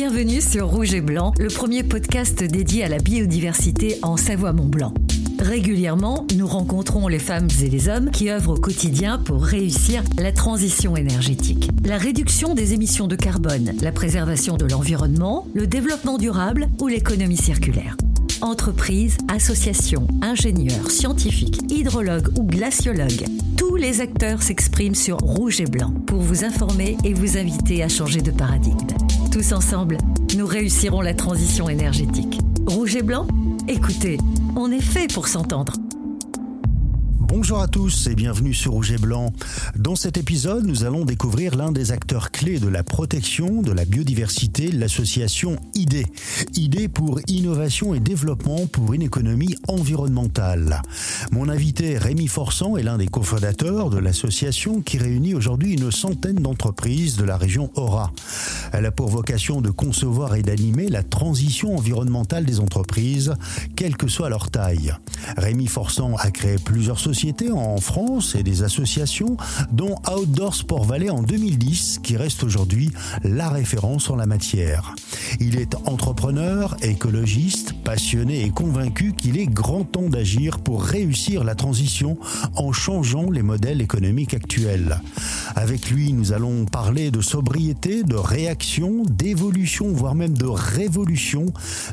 [0.00, 4.94] Bienvenue sur Rouge et Blanc, le premier podcast dédié à la biodiversité en Savoie-Mont-Blanc.
[5.40, 10.30] Régulièrement, nous rencontrons les femmes et les hommes qui œuvrent au quotidien pour réussir la
[10.30, 11.68] transition énergétique.
[11.84, 17.36] La réduction des émissions de carbone, la préservation de l'environnement, le développement durable ou l'économie
[17.36, 17.96] circulaire.
[18.40, 23.24] Entreprises, associations, ingénieurs, scientifiques, hydrologues ou glaciologues,
[23.56, 27.88] tous les acteurs s'expriment sur Rouge et Blanc pour vous informer et vous inviter à
[27.88, 28.86] changer de paradigme.
[29.38, 29.98] Tous ensemble,
[30.36, 32.40] nous réussirons la transition énergétique.
[32.66, 33.28] Rouge et Blanc?
[33.68, 34.18] Écoutez,
[34.56, 35.74] on est fait pour s'entendre.
[37.30, 39.34] Bonjour à tous et bienvenue sur Rouge et Blanc.
[39.76, 43.84] Dans cet épisode, nous allons découvrir l'un des acteurs clés de la protection de la
[43.84, 46.06] biodiversité, l'association ID.
[46.54, 50.80] ID pour innovation et développement pour une économie environnementale.
[51.30, 56.36] Mon invité Rémi Forçant est l'un des cofondateurs de l'association qui réunit aujourd'hui une centaine
[56.36, 58.10] d'entreprises de la région Aura.
[58.72, 63.34] Elle a pour vocation de concevoir et d'animer la transition environnementale des entreprises,
[63.76, 64.94] quelle que soit leur taille.
[65.36, 67.17] Rémi Forçant a créé plusieurs sociétés
[67.50, 69.36] en France et des associations,
[69.72, 72.92] dont Outdoor Sport Valley en 2010, qui reste aujourd'hui
[73.24, 74.94] la référence en la matière.
[75.40, 81.56] Il est entrepreneur, écologiste, passionné et convaincu qu'il est grand temps d'agir pour réussir la
[81.56, 82.18] transition
[82.54, 85.00] en changeant les modèles économiques actuels.
[85.56, 91.46] Avec lui, nous allons parler de sobriété, de réaction, d'évolution, voire même de révolution.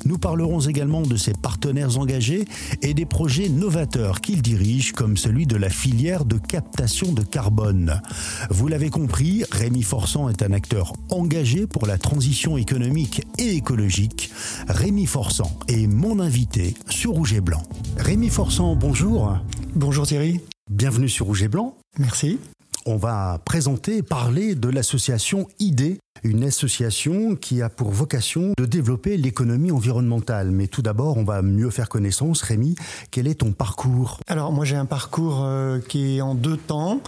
[0.06, 2.46] Nous parlerons également de ses partenaires engagés
[2.84, 8.02] et des projets novateurs qu'il dirige comme celui de la filière de captation de carbone.
[8.50, 14.32] Vous l'avez compris, Rémi Forçant est un acteur engagé pour la transition économique et écologique.
[14.68, 17.64] Rémi Forçant est mon invité sur Rouge et Blanc.
[17.98, 19.38] Rémi Forçant, bonjour.
[19.76, 20.42] Bonjour Thierry.
[20.70, 21.76] Bienvenue sur Rouge et Blanc.
[22.00, 22.40] Merci
[22.86, 29.18] on va présenter, parler de l'association ID, une association qui a pour vocation de développer
[29.18, 30.52] l'économie environnementale.
[30.52, 32.44] Mais tout d'abord, on va mieux faire connaissance.
[32.44, 32.76] Rémi,
[33.10, 34.20] quel est ton parcours?
[34.28, 37.02] Alors moi j'ai un parcours euh, qui est en deux temps.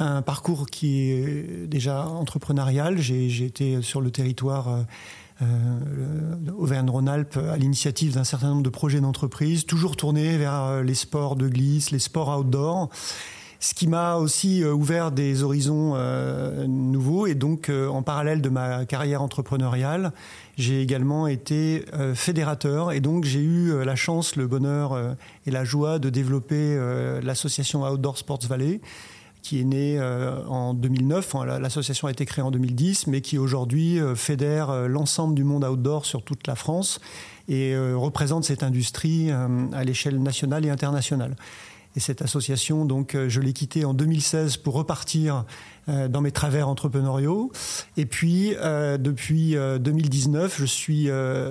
[0.00, 2.98] Un parcours qui est déjà entrepreneurial.
[2.98, 4.82] J'ai été sur le territoire euh,
[5.42, 11.36] euh, Auvergne-Rhône-Alpes à l'initiative d'un certain nombre de projets d'entreprise, toujours tournés vers les sports
[11.36, 12.90] de glisse, les sports outdoor
[13.64, 17.26] ce qui m'a aussi euh, ouvert des horizons euh, nouveaux.
[17.26, 20.12] Et donc, euh, en parallèle de ma carrière entrepreneuriale,
[20.58, 22.92] j'ai également été fédérateur.
[22.92, 24.96] Et donc, j'ai eu la chance, le bonheur
[25.46, 26.78] et la joie de développer
[27.24, 28.80] l'association Outdoor Sports Valley
[29.42, 31.34] qui est née en 2009.
[31.60, 36.22] L'association a été créée en 2010, mais qui aujourd'hui fédère l'ensemble du monde outdoor sur
[36.22, 37.00] toute la France
[37.48, 41.34] et représente cette industrie à l'échelle nationale et internationale.
[41.96, 45.44] Et cette association, donc, euh, je l'ai quittée en 2016 pour repartir
[45.88, 47.52] euh, dans mes travers entrepreneuriaux.
[47.96, 51.08] Et puis, euh, depuis 2019, je suis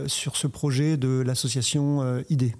[0.07, 2.53] sur ce projet de l'association ID.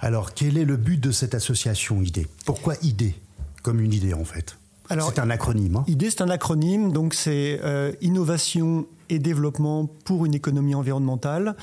[0.00, 3.14] Alors, quel est le but de cette association ID Pourquoi ID
[3.62, 4.56] comme une idée en fait
[4.88, 5.78] c'est un acronyme.
[5.78, 7.60] Hein ID, c'est un acronyme, donc c'est
[8.02, 11.56] innovation et développement pour une économie environnementale.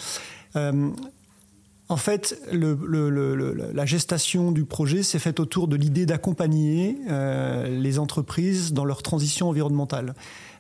[1.94, 8.74] En fait, la gestation du projet s'est faite autour de l'idée d'accompagner euh, les entreprises
[8.74, 10.16] dans leur transition environnementale.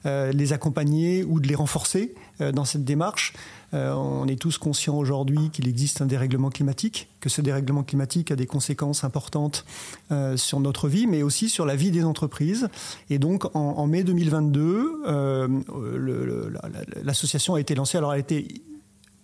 [0.05, 3.33] Euh, les accompagner ou de les renforcer euh, dans cette démarche.
[3.71, 8.35] on est tous conscients aujourd'hui qu'il existe un dérèglement climatique, que ce dérèglement climatique a
[8.35, 9.65] des conséquences importantes
[10.35, 12.69] sur notre vie, mais aussi sur la vie des entreprises.
[13.09, 15.01] Et donc, en, mai 2022,
[17.03, 17.97] l'association a été lancée.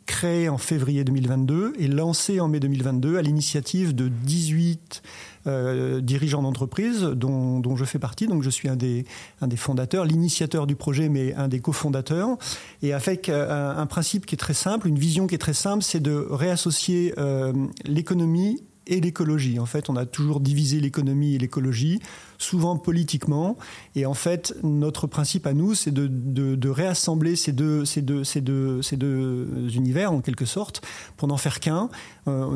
[0.09, 5.03] Créé en février 2022 et lancé en mai 2022 à l'initiative de 18
[5.45, 8.25] euh, dirigeants d'entreprise dont, je fais partie.
[8.25, 9.05] Donc je suis un des,
[9.39, 12.39] un des fondateurs, l'initiateur du projet, mais un des cofondateurs.
[12.81, 15.83] Et avec euh, un, principe qui est très simple, une vision qui est très simple,
[15.83, 17.53] c'est de réassocier euh,
[17.85, 19.59] l'économie et l'écologie.
[19.59, 21.99] En fait, on a toujours divisé l'économie et l'écologie
[22.39, 23.57] souvent politiquement.
[23.95, 28.24] Et en fait, notre principe à nous, c'est de, de, réassembler ces deux, ces, deux,
[28.24, 30.81] ces, deux, ces deux univers, en quelque sorte,
[31.18, 31.89] pour n'en faire qu'un.
[32.27, 32.47] Euh,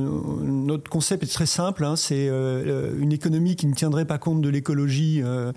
[0.43, 4.41] notre concept est très simple, hein, c'est euh, une économie qui ne tiendrait pas compte
[4.41, 5.51] de l'écologie euh,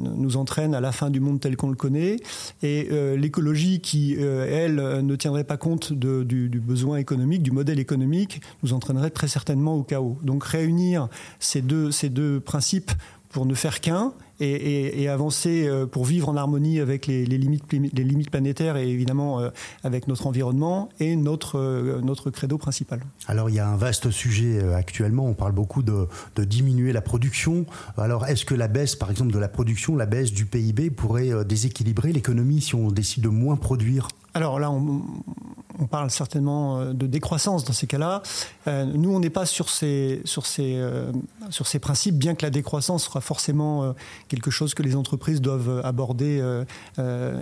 [0.00, 2.16] nous entraîne à la fin du monde tel qu'on le connaît,
[2.62, 7.78] et l'écologie qui, elle, ne tiendrait pas compte de, du, du, besoin économique, du modèle
[7.78, 10.18] économique, nous entraînerait très certainement au chaos.
[10.22, 11.08] Donc réunir
[11.38, 12.90] ces deux, ces deux principes
[13.34, 18.88] pour ne faire qu'un et, avancer pour vivre en harmonie avec les, limites, planétaires et
[18.88, 19.40] évidemment
[19.82, 23.00] avec notre environnement est notre, notre credo principal.
[23.26, 26.08] Alors il y a un vaste sujet actuellement, on parle beaucoup de
[26.38, 27.66] diminuer la production.
[27.98, 31.44] Alors est-ce que la baisse par exemple de la production, la baisse du PIB pourrait
[31.44, 34.08] déséquilibrer l'économie si on décide de moins produire?
[34.34, 38.22] Alors là, on, parle certainement euh, de décroissance dans ces cas-là.
[38.66, 41.12] Euh, nous, on n'est pas sur ces, sur, ces, euh,
[41.50, 43.94] sur ces principes, bien que la décroissance sera forcément
[44.28, 46.42] quelque chose que les entreprises doivent aborder.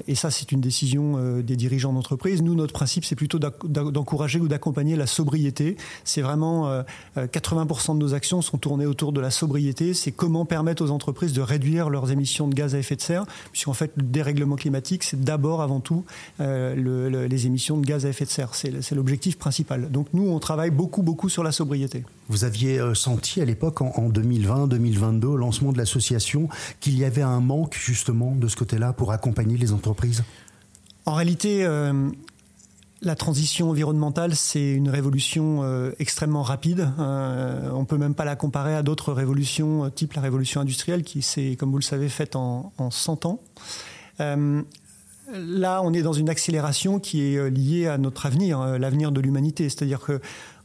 [0.06, 2.43] et ça, c'est une décision des dirigeants d'entreprise.
[2.43, 5.77] Nous, notre principe, c'est plutôt d'encourager ou d'accompagner la sobriété.
[6.05, 6.83] C'est vraiment
[7.17, 9.95] 80% de nos actions sont tournées autour de la sobriété.
[9.95, 13.25] C'est comment permettre aux entreprises de réduire leurs émissions de gaz à effet de serre,
[13.53, 16.05] puisqu'en fait, le dérèglement climatique, c'est d'abord, avant tout,
[16.82, 18.55] les émissions de gaz à effet de serre.
[18.55, 19.90] C'est l'objectif principal.
[19.90, 22.05] Donc nous, on travaille beaucoup, beaucoup sur la sobriété.
[22.29, 26.49] Vous aviez euh, senti à l'époque, en 2020-2022, au lancement de l'association,
[26.81, 30.25] qu'il y avait un manque justement de ce côté-là pour accompagner les entreprises?
[31.05, 32.11] En réalité, euh,
[33.00, 36.88] la transition environnementale, c'est une révolution euh, extrêmement rapide.
[36.99, 41.23] on ne peut même pas la comparer à d'autres révolutions, type la révolution industrielle, qui
[41.23, 43.40] s'est, comme vous le savez, faite en, en 100 ans.
[45.32, 49.12] Là, on est dans une accélération qui est euh, liée à notre avenir, euh, l'avenir
[49.12, 49.69] de l'humanité.
[49.69, 50.20] C'est-à-dire que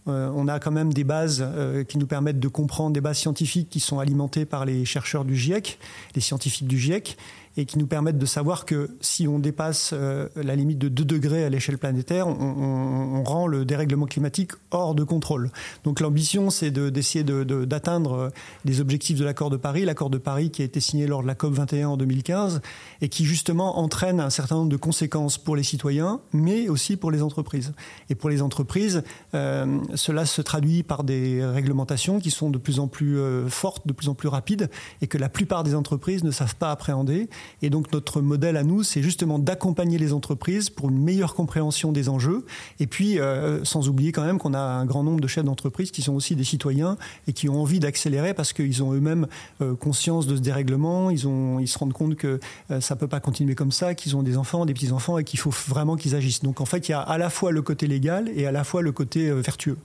[0.07, 1.45] euh, on a quand même des bases
[1.89, 5.35] qui nous permettent de comprendre des bases scientifiques qui sont alimentées par les chercheurs du
[5.35, 5.79] GIEC,
[6.15, 7.17] les scientifiques du GIEC,
[7.57, 11.04] et qui nous permettent de savoir que si on dépasse euh, la limite de 2
[11.04, 15.50] degrés à l'échelle planétaire, on, rend le dérèglement climatique hors de contrôle.
[15.83, 18.30] Donc l'ambition, c'est d'essayer d'atteindre euh,
[18.63, 21.27] les objectifs de l'accord de Paris, l'accord de Paris qui a été signé lors de
[21.27, 22.62] la COP 21 en 2015
[23.01, 27.09] et qui justement entraîne un certain nombre de conséquences pour les citoyens, mais aussi pour
[27.09, 27.74] les entreprises.
[28.09, 32.80] Et pour les entreprises, euh, cela se traduit par des réglementations qui sont de plus
[32.80, 33.18] en plus
[33.50, 34.69] fortes, de plus en plus rapides,
[35.01, 37.30] et que la plupart des entreprises ne savent pas appréhender
[37.61, 41.91] et donc notre modèle à nous, c'est justement d'accompagner les entreprises pour une meilleure compréhension
[41.91, 42.45] des enjeux.
[42.79, 45.91] Et puis, euh, sans oublier quand même qu'on a un grand nombre de chefs d'entreprise
[45.91, 46.97] qui sont aussi des citoyens
[47.27, 49.27] et qui ont envie d'accélérer parce qu'ils ont eux-mêmes
[49.61, 51.09] euh, conscience de ce dérèglement.
[51.09, 52.39] Ils, se rendent compte que
[52.71, 55.39] euh, ça peut pas continuer comme ça, qu'ils ont des enfants, des petits-enfants et qu'il
[55.39, 56.44] faut vraiment qu'ils agissent.
[56.44, 58.63] Donc en fait, il y a à la fois le côté légal et à la
[58.63, 59.77] fois le côté vertueux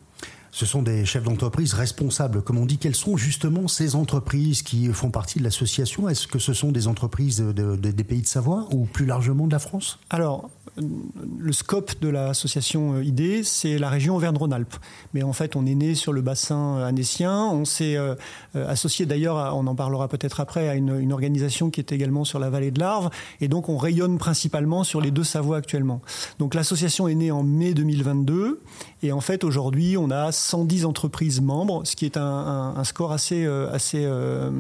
[0.53, 2.43] ce sont des chefs d'entreprise responsables.
[2.43, 6.11] Comme on dit, quelles sont justement ces entreprises qui font partie de l'association?
[6.11, 9.59] Est-ce que ce sont des entreprises des pays de Savoie ou plus largement de la
[9.59, 9.99] France?
[10.11, 14.77] Alors, le scope de l'association ID, c'est la région Auvergne-Rhône-Alpes.
[15.15, 17.47] Mais en fait, on est né sur le bassin annécien.
[17.47, 18.15] On s'est euh,
[18.55, 22.39] associé d'ailleurs, on en parlera peut-être après, à une, une, organisation qui est également sur
[22.39, 23.09] la vallée de l'Arve.
[23.41, 26.03] Et donc, on rayonne principalement sur les deux Savoies actuellement.
[26.39, 28.61] Donc, l'association est née en mai 2022.
[29.05, 33.45] Et en fait, aujourd'hui, on a 110 entreprises membres, ce qui est un, score assez,
[33.45, 34.51] euh, assez, euh,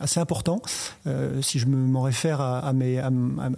[0.00, 0.62] assez important.
[1.06, 2.40] Euh, si je m'en réfère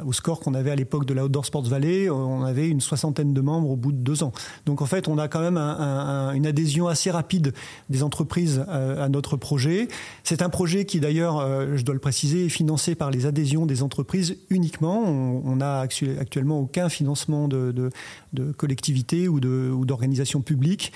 [0.05, 3.33] au score qu'on avait à l'époque de la Outdoor Sports Valley, on avait une soixantaine
[3.33, 4.33] de membres au bout de deux ans.
[4.67, 7.55] Donc en fait, on a quand même une adhésion assez rapide
[7.89, 9.87] des entreprises à, notre projet.
[10.25, 11.47] C'est un projet qui d'ailleurs,
[11.77, 15.03] je dois le préciser, est financé par les adhésions des entreprises uniquement.
[15.03, 17.91] On n'a actuellement aucun financement de, de,
[18.33, 19.39] de collectivités ou
[20.33, 20.93] d'organisations publiques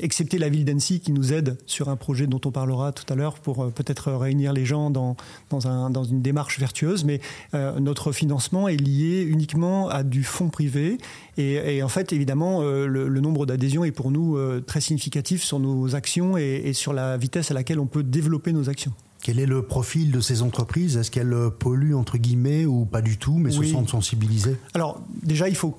[0.00, 3.16] excepté la ville d'Annecy qui nous aide sur un projet dont on parlera tout à
[3.16, 5.16] l'heure pour euh, peut-être réunir les gens dans,
[5.50, 7.04] dans, une démarche vertueuse.
[7.04, 7.20] Mais
[7.54, 10.98] euh, notre financement est lié uniquement à du fonds privé.
[11.36, 15.94] Et, en fait, évidemment, euh, le, nombre d'adhésions est pour nous très significatif sur nos
[15.94, 18.92] actions et sur la vitesse à laquelle on peut développer nos actions.
[19.20, 20.96] Quel est le profil de ces entreprises?
[20.96, 24.56] Est-ce qu'elles polluent entre guillemets ou pas du tout, mais se sentent sensibilisées?
[24.74, 25.76] Alors déjà, il faut,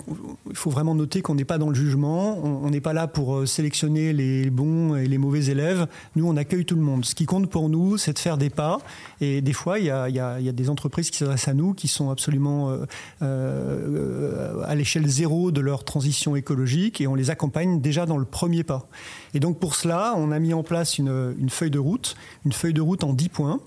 [0.49, 2.37] il faut vraiment noter qu'on n'est pas dans le jugement.
[2.43, 5.87] On n'est pas là pour euh, sélectionner les bons et les mauvais élèves.
[6.15, 7.05] Nous, on accueille tout le monde.
[7.05, 8.79] Ce qui compte pour nous, c'est de faire des pas.
[9.21, 11.17] Et des fois, il y a, il y a, il y a des entreprises qui
[11.17, 12.85] s'adressent à nous, qui sont absolument euh,
[13.21, 18.25] euh, à l'échelle zéro de leur transition écologique, et on les accompagne déjà dans le
[18.25, 18.87] premier pas.
[19.33, 22.73] Et donc pour cela, on a mis en place une, feuille de route, une feuille
[22.73, 23.59] de route en 10 points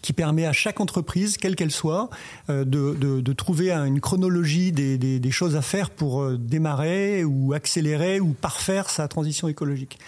[0.00, 2.10] qui permet à chaque entreprise, quelle qu'elle soit,
[2.50, 8.32] euh, de, trouver une chronologie des, choses à faire pour euh, démarrer ou accélérer ou
[8.32, 9.98] parfaire sa transition écologique.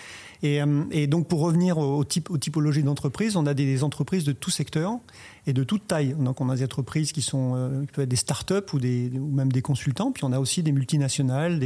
[0.42, 4.98] Et, euh, donc pour revenir aux typologies d'entreprises, on a des entreprises de tout secteur
[5.46, 6.14] et de toute taille.
[6.18, 9.30] Donc on a des entreprises qui sont euh, qui peuvent être des start-up ou, ou
[9.32, 11.60] même des consultants, puis on a aussi des multinationales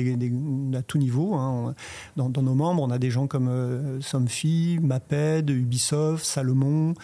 [0.75, 1.35] à tout niveau.
[1.35, 1.75] Hein.
[2.17, 6.95] Dans, nos membres, on a des gens comme euh, Somfy, Maped, Ubisoft, Salomon,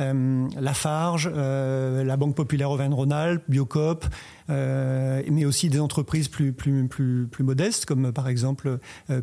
[0.00, 4.06] euh, Lafarge, euh, la Banque Populaire Auvergne-Rhône-Alpes, Biocop,
[4.50, 8.78] euh, mais aussi des entreprises plus, plus, plus, plus modestes, comme par exemple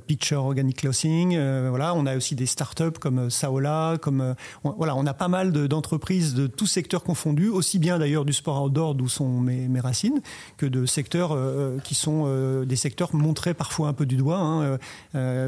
[0.07, 1.37] Picture Organic Clothing.
[1.69, 6.33] Voilà, on a aussi des start-up comme Saola, comme voilà, on a pas mal d'entreprises
[6.33, 10.21] de, de tout secteur confondus, aussi bien d'ailleurs du sport outdoor d'où sont mes, racines,
[10.57, 11.37] que de secteurs
[11.83, 14.77] qui sont des secteurs montrés parfois un peu du doigt hein,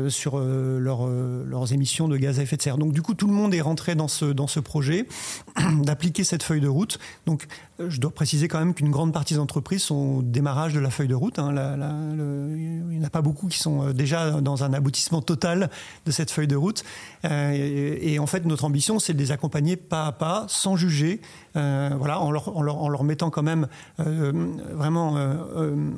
[0.09, 2.77] sur leur, leurs émissions de gaz à effet de serre.
[2.77, 5.05] Donc du coup, tout le monde est rentré dans ce, dans ce projet
[5.83, 6.99] d'appliquer cette feuille de route.
[7.25, 7.45] Donc
[7.79, 10.89] je dois préciser quand même qu'une grande partie des entreprises sont au démarrage de la
[10.89, 11.39] feuille de route.
[11.39, 11.53] Hein.
[11.53, 15.69] il n'y en a pas beaucoup qui sont déjà dans un aboutissement total
[16.05, 16.83] de cette feuille de route.
[17.23, 21.42] et, en fait, notre ambition, c'est de les accompagner pas à pas, sans juger, euh,
[21.53, 23.67] voilà, en leur, en, leur, mettant quand même
[23.99, 24.31] euh,
[24.71, 25.35] vraiment euh,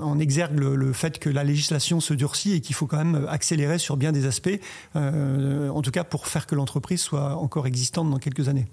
[0.02, 3.78] en exergue le, fait que la législation se durcit et qu'il faut quand même accélérer
[3.78, 4.60] sur bien des aspects,
[4.96, 8.68] en tout cas pour faire que l'entreprise soit encore existante dans quelques années.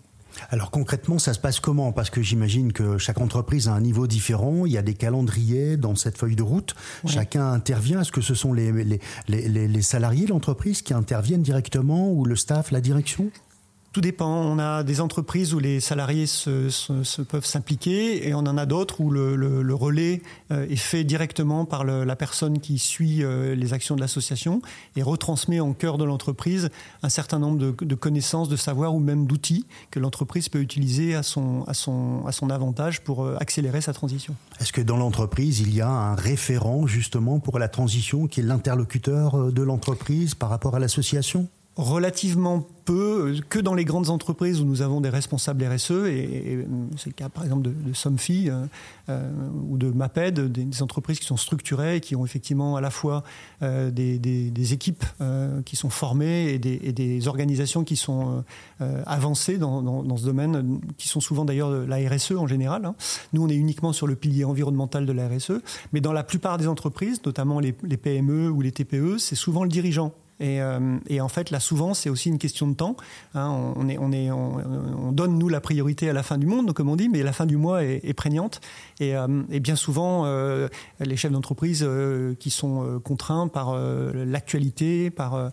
[0.51, 1.93] Alors concrètement, ça se passe comment?
[1.93, 5.77] Parce que j'imagine que chaque entreprise a un niveau différent, il y a des calendriers
[5.77, 6.75] dans cette feuille de route,
[7.07, 8.01] chacun intervient.
[8.01, 12.25] Est-ce que ce sont les, les, les, les salariés de l'entreprise qui interviennent directement ou
[12.25, 13.31] le staff, la direction?
[13.93, 14.35] Tout dépend.
[14.35, 19.01] On a des entreprises où les salariés se, peuvent s'impliquer et on en a d'autres
[19.01, 23.97] où le, relais euh, est fait directement par la personne qui suit euh, les actions
[23.97, 24.63] de l'association
[24.97, 26.71] et retransmet en cœur de l'entreprise
[27.03, 31.23] un certain nombre de, connaissances, de savoirs ou même d'outils que l'entreprise peut utiliser à
[31.23, 31.65] son,
[32.51, 34.35] avantage pour euh, accélérer sa transition.
[34.61, 38.43] Est-ce que dans l'entreprise, il y a un référent justement pour la transition qui est
[38.43, 41.49] l'interlocuteur de l'entreprise par rapport à l'association?
[41.77, 46.67] Relativement peu, que dans les grandes entreprises où nous avons des responsables RSE, et,
[46.99, 48.65] c'est le cas par exemple de, de Somfy euh,
[49.09, 49.31] euh,
[49.71, 53.23] ou de MAPED, des, entreprises qui sont structurées, qui ont effectivement à la fois
[53.63, 55.05] euh, des, équipes
[55.65, 58.45] qui sont formées et des, organisations qui sont
[59.07, 62.85] avancées dans, ce domaine, qui sont souvent d'ailleurs la RSE en général.
[62.85, 62.95] Hein.
[63.33, 65.61] Nous, on est uniquement sur le pilier environnemental de la RSE,
[65.93, 69.71] mais dans la plupart des entreprises, notamment les PME ou les TPE, c'est souvent le
[69.71, 72.97] dirigeant euh, et, en fait, là, souvent, c'est aussi une question de temps.
[73.35, 73.73] Hein.
[73.77, 76.89] on, est, on, est, on, donne, nous, la priorité à la fin du monde, comme
[76.89, 78.61] on dit, mais la fin du mois est, prégnante.
[79.03, 80.69] Et, euh, et, bien souvent, euh,
[81.01, 81.87] les chefs d'entreprise
[82.39, 83.77] qui sont contraints par
[84.15, 85.51] l'actualité, par,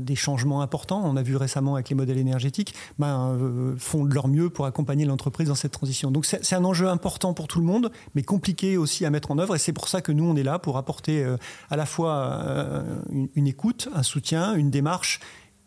[0.00, 3.36] des changements importants, on a vu récemment avec les modèles énergétiques, ben,
[3.78, 6.10] font de leur mieux pour accompagner l'entreprise dans cette transition.
[6.10, 9.38] Donc, c'est un enjeu important pour tout le monde, mais compliqué aussi à mettre en
[9.38, 9.54] œuvre.
[9.54, 11.24] Et c'est pour ça que nous, on est là pour apporter
[11.70, 12.42] à la fois
[13.34, 15.20] une écoute, un soutien, une démarche,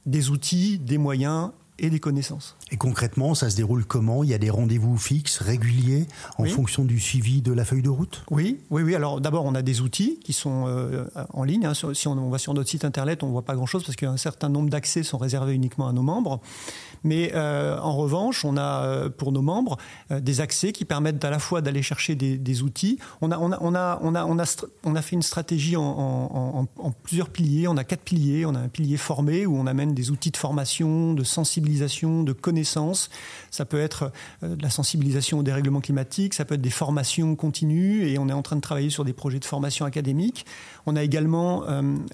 [0.05, 2.55] des outils, des moyens et des connaissances.
[2.71, 4.23] Et concrètement, ça se déroule comment?
[4.23, 7.89] Il y a des rendez-vous fixes, réguliers, en fonction du suivi de la feuille de
[7.89, 8.23] route?
[8.29, 8.95] Oui, oui, oui.
[8.95, 11.65] Alors d'abord, on a des outils qui sont euh, en ligne.
[11.65, 11.73] Hein.
[11.73, 14.49] Si on, va sur notre site internet, on ne voit pas grand-chose parce qu'un certain
[14.49, 16.41] nombre d'accès sont réservés uniquement à nos membres.
[17.03, 19.77] Mais euh, en revanche, on a euh, pour nos membres
[20.09, 22.99] des accès qui permettent à la fois d'aller chercher des, outils.
[23.21, 24.45] On a, on, a, on, a, on, a, on, a,
[24.83, 27.67] on a fait une stratégie en, en plusieurs piliers.
[27.67, 28.45] On a quatre piliers.
[28.45, 32.33] On a un pilier formé où on amène des outils de formation, de sensibilisation, de
[32.33, 33.09] connaissances.
[33.51, 38.07] Ça peut être de la sensibilisation au dérèglement climatique, ça peut être des formations continues
[38.07, 40.45] et on est en train de travailler sur des projets de formation académique.
[40.85, 41.63] On a également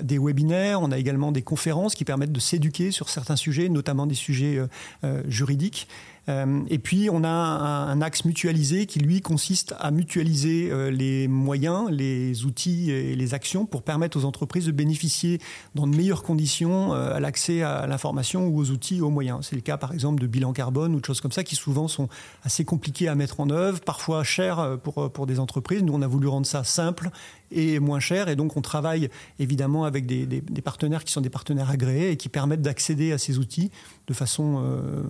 [0.01, 4.07] des webinaires, on a également des conférences qui permettent de s'éduquer sur certains sujets, notamment
[4.07, 4.59] des sujets
[5.03, 5.87] euh, juridiques.
[6.27, 11.27] Euh, et puis, on a un, axe mutualisé qui, lui, consiste à mutualiser euh, les
[11.27, 15.39] moyens, les outils et les actions pour permettre aux entreprises de bénéficier
[15.73, 19.47] dans de meilleures conditions à l'accès à l'information ou aux outils, aux moyens.
[19.49, 21.87] C'est le cas, par exemple, de bilan carbone ou de choses comme ça qui souvent
[21.87, 22.09] sont
[22.43, 25.81] assez compliquées à mettre en œuvre, parfois chères pour, pour des entreprises.
[25.81, 27.09] Nous, on a voulu rendre ça simple
[27.51, 28.29] et moins cher.
[28.29, 32.17] Et donc, on travaille évidemment avec des, des, partenaires qui sont des partenaires agréés et
[32.17, 33.71] qui permettent d'accéder à ces outils
[34.07, 35.03] de façon, euh,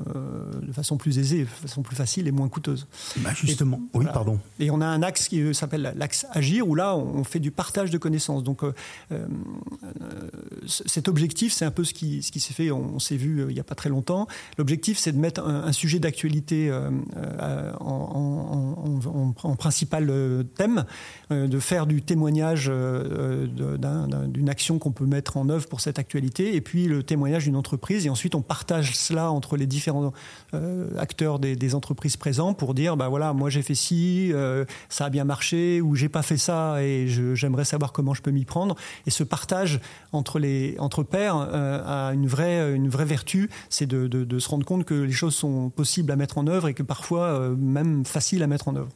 [0.62, 2.88] de façon plus aisée, de façon plus facile et moins coûteuse.
[3.17, 4.39] Bah justement, oui, pardon.
[4.60, 7.89] Et on a un axe qui s'appelle l'axe Agir, où là, on fait du partage
[7.91, 8.43] de connaissances.
[8.43, 8.74] Donc, euh,
[9.12, 9.27] euh,
[10.67, 13.53] cet objectif, c'est un peu ce qui, ce qui s'est fait, on, s'est vu il
[13.53, 14.27] n'y a pas très longtemps.
[14.58, 16.72] L'objectif, c'est de mettre un, sujet d'actualité
[17.79, 20.86] en, en, en, principal thème,
[21.29, 25.81] de faire du témoignage témoignage euh, euh, d'une action qu'on peut mettre en œuvre pour
[25.81, 29.65] cette actualité, et puis le témoignage d'une entreprise, et ensuite on partage cela entre les
[29.65, 30.13] différents
[30.53, 34.31] euh, acteurs des, entreprises présents pour dire, bah voilà, moi j'ai fait ci,
[34.89, 38.31] ça a bien marché, ou j'ai pas fait ça, et j'aimerais savoir comment je peux
[38.31, 38.75] m'y prendre.
[39.05, 39.79] Et ce partage
[40.12, 44.65] entre les entre pairs a une vraie une vraie vertu, c'est de, de, se rendre
[44.65, 48.41] compte que les choses sont possibles à mettre en œuvre et que parfois même faciles
[48.41, 48.89] à mettre en œuvre.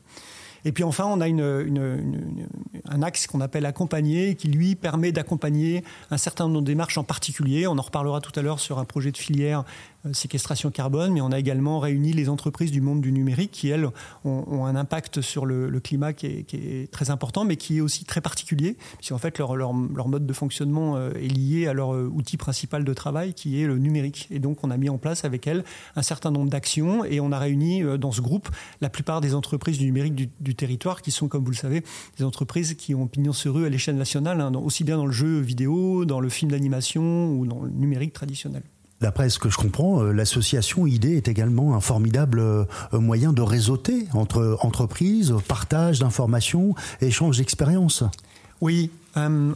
[0.65, 6.17] Et puis enfin, on a un axe qu'on appelle accompagner, qui lui permet d'accompagner un
[6.17, 7.67] certain nombre de démarches en particulier.
[7.67, 9.63] On en reparlera tout à l'heure sur un projet de filière
[10.11, 13.87] séquestration carbone, mais on a également réuni les entreprises du monde du numérique qui, elles,
[14.25, 18.21] ont, un impact sur le, climat qui est, très important, mais qui est aussi très
[18.21, 22.93] particulier, puisqu'en fait, leur, leur, mode de fonctionnement est lié à leur outil principal de
[22.93, 24.27] travail, qui est le numérique.
[24.31, 25.63] Et donc, on a mis en place avec elles
[25.95, 28.49] un certain nombre d'actions et on a réuni dans ce groupe
[28.81, 31.83] la plupart des entreprises du numérique du, territoire, qui sont, comme vous le savez,
[32.17, 35.11] des entreprises qui ont pignon sur rue à l'échelle nationale, hein, aussi bien dans le
[35.11, 38.63] jeu vidéo, dans le film d'animation ou dans le numérique traditionnel.
[39.03, 43.41] D'après ce que je comprends, euh, l'association ID est également un formidable euh, moyen de
[43.41, 48.05] réseauter entre entreprises, partage d'informations, échange d'expériences.
[48.61, 48.91] Oui.
[49.17, 49.51] Euh,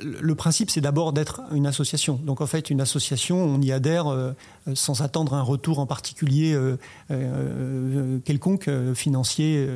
[0.00, 2.20] le principe, c'est d'abord d'être une association.
[2.22, 4.32] Donc en fait, une association, on y adhère euh,
[4.74, 6.78] sans attendre un retour en particulier euh,
[7.10, 9.68] euh, quelconque financier.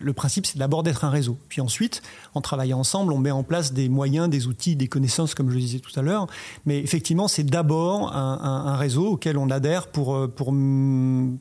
[0.00, 1.36] Le principe, c'est d'abord d'être un réseau.
[1.48, 2.02] Puis ensuite,
[2.34, 5.54] en travaillant ensemble, on met en place des moyens, des outils, des connaissances, comme je
[5.54, 6.26] le disais tout à l'heure.
[6.66, 10.52] Mais effectivement, c'est d'abord un, réseau auquel on adhère pour, pour,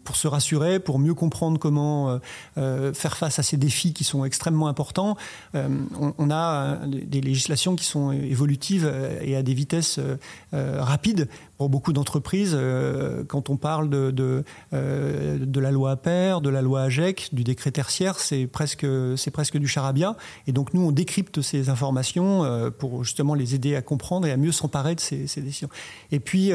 [0.04, 2.20] pour se rassurer, pour mieux comprendre comment
[2.56, 5.18] faire face à ces défis qui sont extrêmement importants.
[5.54, 10.18] On, a des législations qui sont évolutive euh, et à des vitesses euh,
[10.54, 11.28] euh, rapides
[11.70, 14.44] beaucoup d'entreprises, euh, quand on parle de,
[14.74, 18.86] euh, de, la loi APER, de la loi AGEC, du décret tertiaire, c'est presque,
[19.32, 20.16] presque du charabia.
[20.48, 24.32] Et donc nous, on décrypte ces informations euh, pour justement les aider à comprendre et
[24.32, 25.70] à mieux s'emparer de ces, décisions.
[26.12, 26.52] Et puis,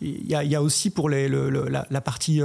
[0.00, 2.40] il y, a aussi pour la, partie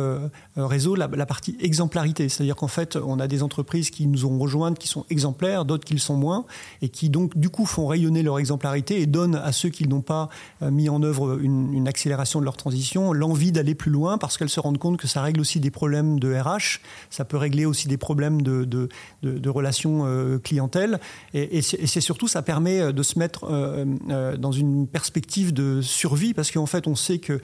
[0.55, 2.29] réseau, la, la, partie exemplarité.
[2.29, 5.85] C'est-à-dire qu'en fait, on a des entreprises qui nous ont rejointes, qui sont exemplaires, d'autres
[5.85, 6.45] qui le sont moins,
[6.81, 10.01] et qui donc du coup font rayonner leur exemplarité et donnent à ceux qui n'ont
[10.01, 10.29] pas
[10.61, 11.46] mis en œuvre une,
[11.87, 15.21] accélération de leur transition, l'envie d'aller plus loin parce qu'elles se rendent compte que ça
[15.21, 20.03] règle aussi des problèmes de RH, ça peut régler aussi des problèmes de, de, relations
[20.05, 20.99] euh, clientèle
[21.33, 26.33] et, c'est surtout ça permet euh, de se mettre euh, dans une perspective de survie
[26.33, 27.39] parce qu'en fait on sait que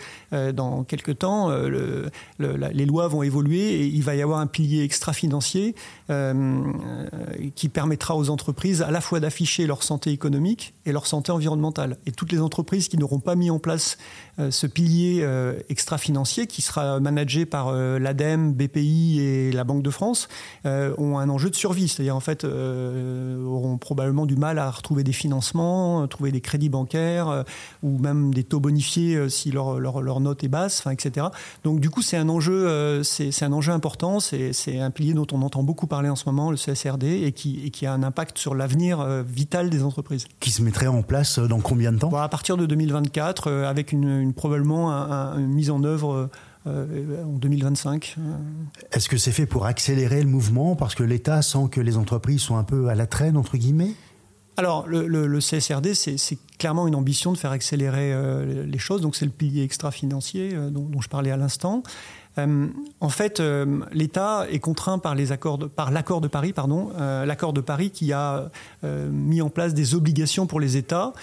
[0.51, 4.83] dans quelques temps le, les lois vont évoluer et il va y avoir un pilier
[4.83, 5.75] extra-financier
[7.55, 11.97] qui permettra aux entreprises à la fois d'afficher leur santé économique et leur santé environnementale.
[12.05, 13.82] Et toutes les entreprises qui n'auront pas mis en place
[14.39, 19.83] euh, ce pilier euh, extra-financier qui sera managé par euh, l'ADEME, BPI et la Banque
[19.83, 20.27] de France
[20.65, 21.87] ont un enjeu de survie.
[21.87, 27.43] C'est-à-dire, en fait, auront probablement du mal à retrouver des financements, trouver des crédits bancaires
[27.81, 31.27] ou même des taux bonifiés si leur, leur, note est basse, etc.
[31.63, 34.19] Donc, du coup, c'est un enjeu, c'est un enjeu important.
[34.19, 37.61] C'est un pilier dont on entend beaucoup parler en ce moment, le CSRD, et qui,
[37.65, 40.25] et qui a un impact sur l'avenir vital des entreprises.
[40.39, 42.15] Qui se mettrait en place dans combien de temps?
[42.15, 46.29] À partir de 2024, avec une, probablement une mise en œuvre
[46.65, 48.15] euh, en 2025.
[48.93, 52.41] Est-ce que c'est fait pour accélérer le mouvement parce que l'État sent que les entreprises
[52.41, 53.95] sont un peu à la traîne, entre guillemets?
[54.57, 59.01] Alors, le, CSRD, c'est clairement une ambition de faire accélérer euh, les choses.
[59.01, 61.81] Donc, c'est le pilier extra-financier euh, dont, dont, je parlais à l'instant.
[62.37, 62.67] Euh,
[62.99, 63.41] en fait,
[63.91, 68.49] l'État est contraint par l'accord de Paris, pardon, l'accord de Paris qui a
[68.83, 71.13] mis en place des obligations pour les États.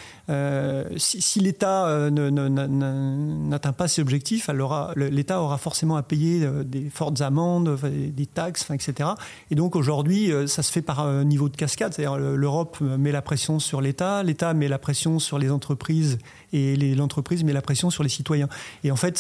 [0.97, 4.49] Si, l'État n'atteint pas ses objectifs,
[4.97, 9.11] l'État aura forcément à payer des fortes amendes, des taxes, etc.
[9.51, 11.93] Et donc aujourd'hui, ça se fait par niveau de cascade.
[11.95, 16.19] C'est-à-dire l'Europe met la pression sur l'État, l'État met la pression sur les entreprises
[16.53, 18.49] et l'entreprise met la pression sur les citoyens.
[18.85, 19.19] Et en fait,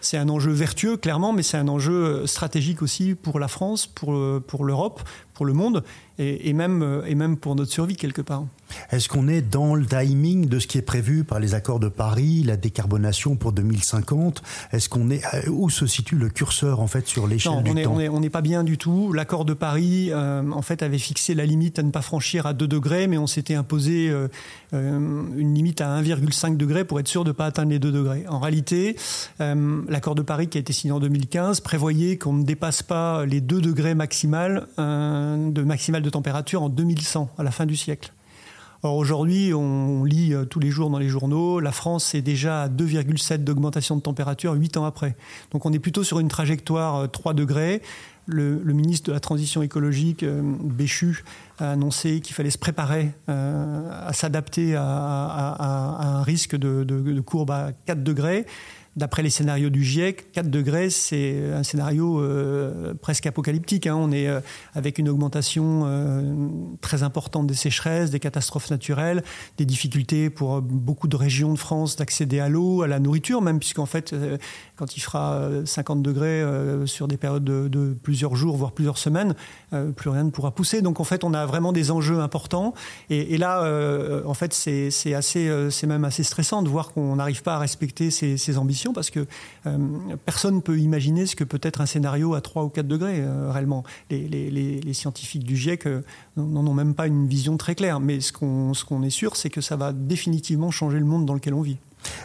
[0.00, 4.64] c'est un enjeu vertueux, clairement, mais c'est un enjeu stratégique aussi pour la France, pour
[4.64, 5.02] l'Europe,
[5.34, 5.82] pour le monde
[6.18, 8.44] et, même, euh, et même pour notre survie quelque part.
[8.90, 11.88] Est-ce qu'on est dans le timing de ce qui est prévu par les accords de
[11.88, 14.42] Paris, la décarbonation pour 2050
[14.72, 17.94] Est-ce qu'on est euh, où se situe le curseur en fait sur l'échelle du temps?
[17.94, 19.12] on n'est pas bien du tout.
[19.12, 22.54] L'accord de Paris euh, en fait avait fixé la limite à ne pas franchir à
[22.54, 24.12] 2 degrés, mais on s'était imposé
[24.72, 28.24] une limite à 1,5 degré pour être sûr de ne pas atteindre les 2 degrés.
[28.28, 28.96] En réalité,
[29.38, 33.40] l'accord de Paris qui a été signé en 2015 prévoyait qu'on ne dépasse pas les
[33.40, 34.66] 2 degrés maximales
[35.50, 38.12] de maximale de température en 2100, à la fin du siècle.
[38.84, 42.62] Or aujourd'hui, on lit euh, tous les jours dans les journaux, la France est déjà
[42.62, 45.14] à 2,7 d'augmentation de température 8 ans après.
[45.52, 47.82] Donc on est plutôt sur une trajectoire 3 euh, degrés.
[48.26, 51.24] Le, ministre de la Transition écologique, euh, Béchu,
[51.58, 57.72] a annoncé qu'il fallait se préparer à s'adapter à, un risque de, de courbe à
[57.86, 58.46] 4 degrés.
[58.94, 63.86] D'après les scénarios du GIEC, 4 degrés, c'est un scénario euh, presque apocalyptique.
[63.86, 63.96] Hein.
[63.96, 64.40] On est euh,
[64.74, 66.20] avec une augmentation euh,
[66.82, 69.24] très importante des sécheresses, des catastrophes naturelles,
[69.56, 73.60] des difficultés pour beaucoup de régions de France d'accéder à l'eau, à la nourriture, même
[73.60, 74.14] puisqu'en fait,
[74.76, 76.44] quand il fera 50 degrés
[76.84, 79.34] sur des périodes de, plusieurs jours, voire plusieurs semaines,
[79.96, 80.82] plus rien ne pourra pousser.
[80.82, 82.74] Donc en fait, on a vraiment des enjeux importants.
[83.08, 83.62] Et, là,
[84.26, 88.10] en fait, c'est assez, c'est même assez stressant de voir qu'on n'arrive pas à respecter
[88.10, 89.26] ces ambitions parce que
[90.24, 93.22] personne ne peut imaginer ce que peut être un scénario à 3 ou 4 degrés
[93.50, 93.84] réellement.
[94.10, 95.86] Les, scientifiques du GIEC
[96.36, 98.00] n'en ont même pas une vision très claire.
[98.00, 101.34] Mais ce qu'on qu'on est sûr, c'est que ça va définitivement changer le monde dans
[101.34, 101.76] lequel on vit.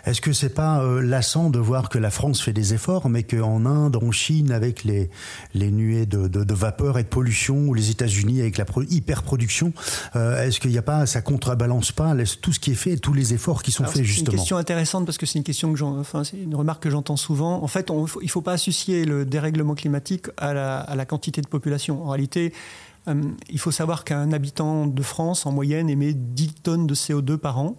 [0.06, 3.24] Est-ce que c'est pas euh, lassant de voir que la France fait des efforts, mais
[3.24, 5.10] qu'en Inde, en Chine, avec les,
[5.54, 9.74] les nuées de, de, de vapeur et de pollution, ou les États-Unis avec la hyperproduction,
[10.16, 13.14] euh, est-ce qu'il n'y a pas, ça contrebalance pas tout ce qui est fait, tous
[13.14, 15.74] les efforts qui sont faits justement C'est une question intéressante parce que c'est une question
[15.74, 17.64] que enfin, c'est une remarque que j'entends souvent.
[17.64, 21.42] En fait, on, il faut pas associer le dérèglement climatique à la, à la quantité
[21.42, 22.04] de population.
[22.04, 22.54] En réalité,
[23.08, 27.38] euh, il faut savoir qu'un habitant de France, en moyenne, émet 10 tonnes de CO2
[27.38, 27.76] par an.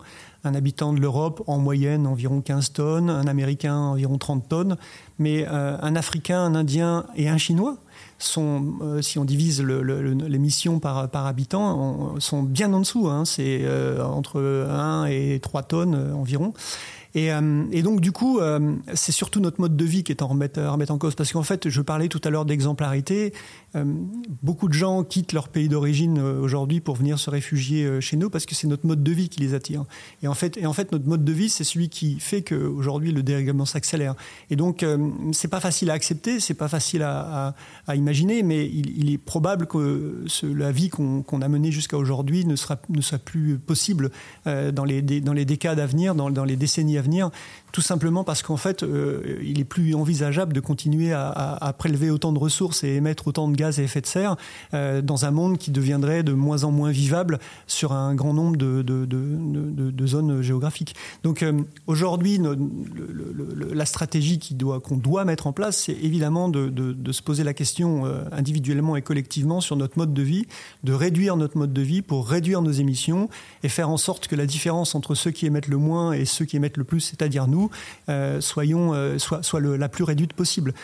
[0.49, 3.11] Un habitant de l'Europe, en moyenne, environ 15 tonnes.
[3.11, 4.77] Un Américain, environ 30 tonnes.
[5.19, 7.77] Mais euh, un Africain, un Indien et un Chinois,
[8.19, 13.09] sont, euh, si on divise l'émission par, par habitant, sont bien en dessous.
[13.09, 13.25] Hein.
[13.25, 13.65] C'est
[14.01, 16.55] entre 1 et 3 tonnes environ.
[17.27, 20.29] Euh, et, donc, du coup, euh, c'est surtout notre mode de vie qui est en
[20.29, 21.15] remettre, remettre en cause.
[21.15, 23.33] Parce qu'en fait, je parlais tout à l'heure d'exemplarité.
[23.77, 23.85] Euh,
[24.43, 28.47] beaucoup de gens quittent leur pays d'origine aujourd'hui pour venir se réfugier chez nous parce
[28.47, 29.85] que c'est notre mode de vie qui les attire.
[30.23, 30.57] Et en fait,
[30.93, 34.15] notre mode de vie, c'est celui qui fait qu'aujourd'hui, le dérèglement s'accélère.
[34.51, 34.85] Et donc,
[35.33, 37.55] c'est pas facile à accepter, c'est pas facile à,
[37.95, 42.77] imaginer, mais il, est probable que la vie qu'on a menée jusqu'à aujourd'hui ne sera,
[42.77, 44.11] plus possible
[44.47, 47.08] dans, les, dans décades à venir, dans les décennies à venir
[47.73, 52.33] tout simplement parce qu'en fait, euh, il est plus envisageable de continuer à, prélever autant
[52.33, 54.37] de ressources et émettre autant de gaz à effet de serre
[54.75, 58.57] euh, dans un monde qui deviendrait de moins en moins vivable sur un grand nombre
[58.57, 60.95] de, zones géographiques.
[61.23, 61.53] Donc euh,
[61.87, 62.41] aujourd'hui,
[63.73, 67.55] la stratégie qu'on doit, qu'on doit mettre en place, c'est évidemment de, se poser la
[67.55, 70.47] question individuellement et collectivement sur notre mode de vie,
[70.85, 73.29] de réduire notre mode de vie pour réduire nos émissions
[73.63, 76.45] et faire en sorte que la différence entre ceux qui émettent le moins et ceux
[76.45, 77.71] qui émettent le plus, c'est-à-dire nous,
[78.09, 80.75] euh, soyons, euh, soit, la plus réduite possible.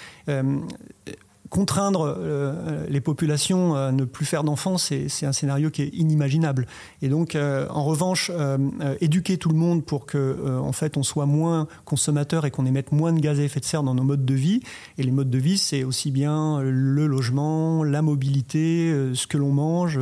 [1.54, 6.66] Contraindre euh, les populations à ne plus faire d'enfants, c'est un scénario qui est inimaginable.
[7.00, 8.58] Et donc, euh, en revanche, euh,
[9.00, 12.90] éduquer tout le monde pour que, en fait, on soit moins consommateur et qu'on émette
[12.90, 14.62] moins de gaz à effet de serre dans nos modes de vie.
[14.98, 19.52] Et les modes de vie, c'est aussi bien le logement, la mobilité, ce que l'on
[19.52, 20.00] mange,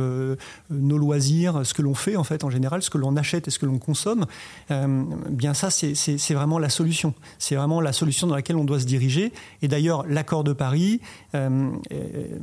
[0.71, 3.51] nos loisirs, ce que l'on fait en fait en général, ce que l'on achète et
[3.51, 4.25] ce que l'on consomme.
[5.29, 7.13] bien ça, c'est vraiment la solution.
[7.37, 9.31] C'est vraiment la solution dans laquelle on doit se diriger.
[9.61, 10.99] Et d'ailleurs, l'accord de Paris
[11.49, 12.39] euh,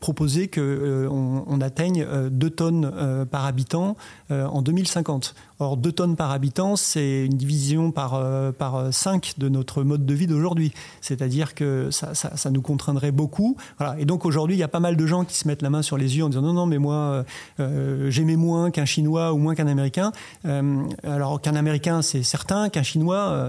[0.00, 3.96] proposer qu'on euh, on atteigne 2 tonnes par habitant
[4.30, 5.34] en 2050.
[5.58, 8.22] Or, 2 tonnes par habitant, c'est une division par,
[8.54, 10.72] par 5 de notre mode de vie d'aujourd'hui.
[11.00, 13.56] C'est-à-dire que ça, ça, nous contraindrait beaucoup.
[13.78, 13.98] Voilà.
[13.98, 15.82] Et donc aujourd'hui, il y a pas mal de gens qui se mettent la main
[15.82, 17.24] sur les yeux en disant non, non, mais moi,
[17.58, 20.12] j'aimais moins qu'un Chinois ou moins qu'un Américain.
[21.02, 23.48] alors qu'un Américain, c'est certain, qu'un Chinois,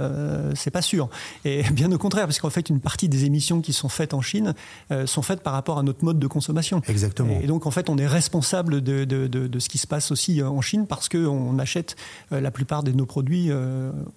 [0.55, 1.09] c'est pas sûr.
[1.45, 4.21] Et bien au contraire, parce qu'en fait, une partie des émissions qui sont faites en
[4.21, 4.53] Chine
[4.91, 6.81] euh, sont faites par rapport à notre mode de consommation.
[6.87, 7.39] Exactement.
[7.41, 10.41] Et, donc, en fait, on est responsable de, de, de, ce qui se passe aussi
[10.41, 11.96] euh, en Chine parce qu'on achète euh,
[12.31, 13.51] la plupart de nos produits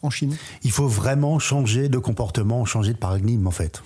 [0.02, 0.36] en Chine.
[0.64, 3.82] Il faut vraiment changer de comportement, changer de paradigme, en fait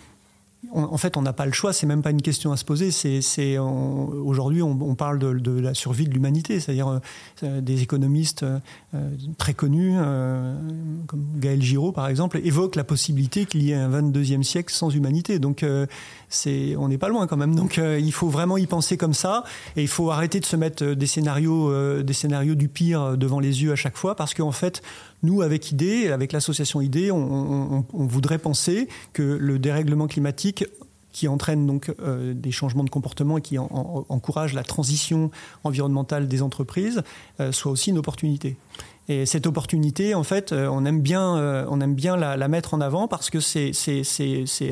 [0.73, 1.73] en fait, on n'a pas le choix.
[1.73, 2.91] C'est même pas une question à se poser.
[2.91, 7.01] C'est, aujourd'hui, on, parle de, la survie de l'humanité, c'est-à-dire
[7.43, 10.55] euh, des économistes euh, très connus, euh,
[11.07, 14.91] comme Gaël Giraud par exemple, évoquent la possibilité qu'il y ait un 22e siècle sans
[14.91, 15.39] humanité.
[15.39, 17.55] Donc, on n'est pas loin quand même.
[17.55, 19.45] Donc, il faut vraiment y penser comme ça,
[19.77, 23.63] et il faut arrêter de se mettre des scénarios, des scénarios du pire devant les
[23.63, 24.83] yeux à chaque fois, parce qu'en fait,
[25.25, 30.65] nous, avec IDE, avec l'association IDE, on, voudrait penser que le dérèglement climatique
[31.13, 35.31] qui entraîne donc euh, des changements de comportement et qui encourage la transition
[35.63, 37.03] environnementale des entreprises,
[37.41, 38.57] euh, soit aussi une opportunité.
[39.09, 41.37] Et cette opportunité, en fait, euh, on aime bien,
[42.17, 43.71] la, mettre en avant parce que c'est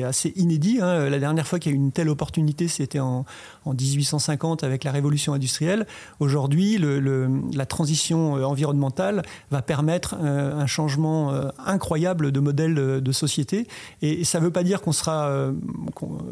[0.03, 0.79] assez inédit.
[0.81, 1.09] Hein.
[1.09, 3.25] La dernière fois qu'il y a eu une telle opportunité, c'était en,
[3.65, 5.85] en, 1850 avec la révolution industrielle.
[6.19, 11.33] Aujourd'hui, le, le, la transition euh, environnementale va permettre un changement
[11.65, 13.67] incroyable de modèle de, société.
[14.01, 15.29] Et, ça ne veut pas dire qu'on sera,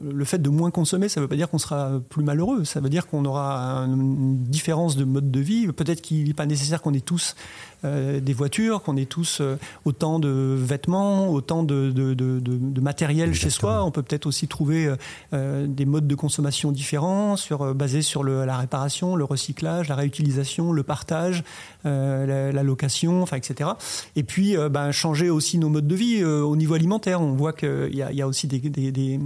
[0.04, 2.64] le fait de moins consommer, ça ne veut pas dire qu'on sera plus malheureux.
[2.64, 5.68] Ça veut dire qu'on aura une différence de mode de vie.
[5.68, 7.36] Peut-être qu'il n'est pas nécessaire qu'on ait tous
[7.84, 13.50] euh, des voitures, qu'on ait tous euh, autant de vêtements, autant de, de, matériel chez
[13.50, 13.84] soi.
[13.84, 14.94] On peut peut-être aussi trouver
[15.34, 20.72] euh, des modes de consommation différents, sur, basés sur la réparation, le recyclage, la réutilisation,
[20.72, 21.44] le partage,
[21.84, 23.72] la, location, enfin, etc.
[24.16, 27.22] Et puis, ben, changer aussi nos modes de vie au niveau alimentaire.
[27.22, 29.20] On voit qu'il y, y, a aussi des,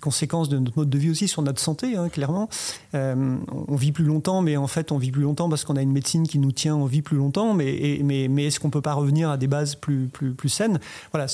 [0.00, 2.48] conséquences de notre mode de vie aussi sur notre santé, hein, clairement.
[2.92, 5.92] on vit plus longtemps, mais en fait, on vit plus longtemps parce qu'on a une
[5.92, 8.94] médecine qui nous tient en vie plus longtemps, mais, mais, mais est-ce qu'on peut pas
[8.94, 10.80] revenir à des bases plus, plus, plus saines?
[11.12, 11.26] Voilà,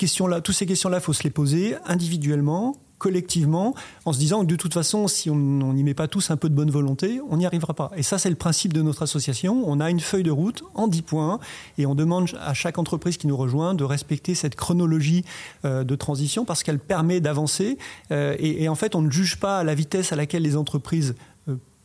[0.00, 4.46] question-là, toutes ces questions-là, il faut se les poser individuellement, collectivement en se disant que
[4.46, 7.38] de toute façon, si on n'y met pas tous un peu de bonne volonté, on
[7.38, 7.90] n'y arrivera pas.
[7.96, 9.64] Et ça, c'est le principe de notre association.
[9.66, 11.40] On a une feuille de route en 10 points
[11.78, 15.24] et on demande à chaque entreprise qui nous rejoint de respecter cette chronologie
[15.64, 17.78] euh, de transition parce qu'elle permet d'avancer.
[18.12, 21.14] Euh, et, en fait, on ne juge pas la vitesse à laquelle les entreprises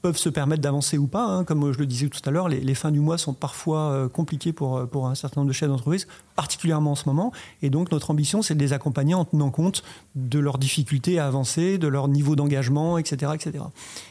[0.05, 1.25] peuvent se permettre d'avancer ou pas.
[1.25, 1.43] Hein.
[1.45, 4.53] Comme je le disais tout à l'heure, les, fins du mois sont parfois euh, compliquées
[4.53, 7.31] pour, euh, pour un certain nombre de chefs d'entreprise, particulièrement en ce moment.
[7.63, 9.81] Et donc notre ambition, c'est de les accompagner en tenant compte
[10.13, 13.31] de leurs difficultés à avancer, de leur niveau d'engagement, etc.
[13.33, 13.63] etc.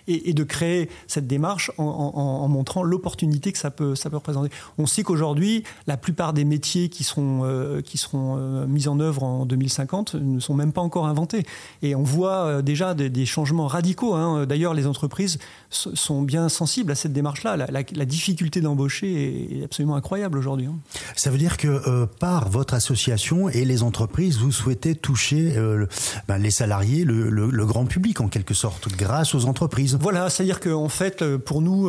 [0.08, 4.50] Et, de créer cette démarche en, montrant l'opportunité que ça peut, ça peut représenter.
[4.78, 9.22] On sait qu'aujourd'hui, la plupart des métiers qui seront, euh, qui seront mis en œuvre
[9.22, 11.44] en 2050 ne sont même pas encore inventés.
[11.82, 14.14] Et on voit déjà des, changements radicaux.
[14.14, 14.44] Hein.
[14.44, 15.38] D'ailleurs, les entreprises
[15.70, 15.83] sont
[16.22, 17.56] bien sensibles à cette démarche-là.
[17.56, 20.66] La, difficulté d'embaucher est absolument incroyable aujourd'hui.
[20.66, 20.76] Hein.
[21.16, 25.86] Ça veut dire que euh, par votre association et les entreprises, vous souhaitez toucher euh,
[26.28, 29.96] ben, les salariés, le, grand public en quelque sorte, grâce aux entreprises.
[30.00, 31.88] Voilà, c'est-à-dire qu'en fait, euh, pour nous,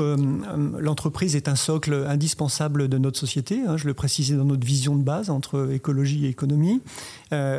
[0.80, 3.62] l'entreprise est un socle indispensable de notre société.
[3.68, 6.82] Hein, je le précisais dans notre vision de base entre écologie et économie.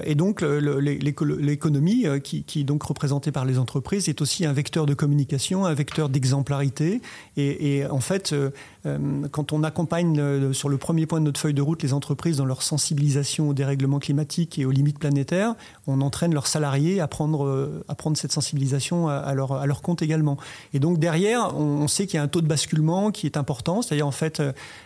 [0.05, 4.87] Et donc, l'économie, qui, qui est donc représentée par les entreprises, est aussi un vecteur
[4.87, 7.01] de communication, un vecteur d'exemple exemplarité.
[7.37, 8.51] Et, en fait, euh,
[8.87, 8.99] euh,
[9.31, 12.45] quand on accompagne sur le premier point de notre feuille de route les entreprises dans
[12.45, 15.55] leur sensibilisation au dérèglement climatique et aux limites planétaires,
[15.87, 17.85] on entraîne leurs salariés à prendre, euh,
[18.15, 20.37] cette sensibilisation à, leur, à leur compte également.
[20.73, 23.83] Et donc derrière, on, sait qu'il y a un taux de basculement qui est important.
[23.83, 24.43] C'est-à-dire en fait,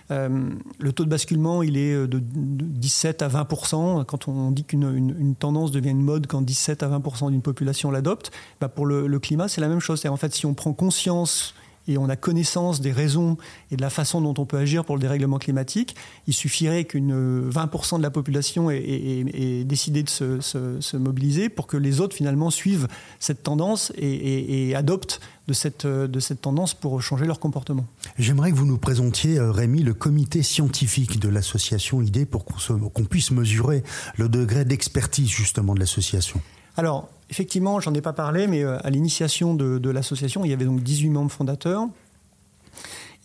[0.08, 5.34] le taux de basculement, il est de, 17 à 20% Quand on dit qu'une une,
[5.34, 9.18] tendance devient une mode quand 17 à 20 d'une population l'adopte, bah pour le, le
[9.18, 10.04] climat, c'est la même chose.
[10.06, 11.54] En fait, si on prend conscience
[11.88, 13.36] et on a connaissance des raisons
[13.70, 17.50] et de la façon dont on peut agir pour le dérèglement climatique, il suffirait qu'une
[17.50, 22.88] 20% de la population ait, décidé de se, mobiliser pour que les autres finalement suivent
[23.18, 27.86] cette tendance et, adoptent de cette, de cette tendance pour changer leur comportement.
[28.18, 33.04] J'aimerais que vous nous présentiez, euh, Rémi, le comité scientifique de l'association IDEA pour qu'on
[33.04, 33.82] puisse mesurer
[34.16, 36.40] le degré d'expertise justement de l'association.
[36.76, 40.52] Alors, effectivement, j'en ai pas parlé, mais euh, à l'initiation de, de l'association, il y
[40.52, 41.86] avait donc 18 membres fondateurs.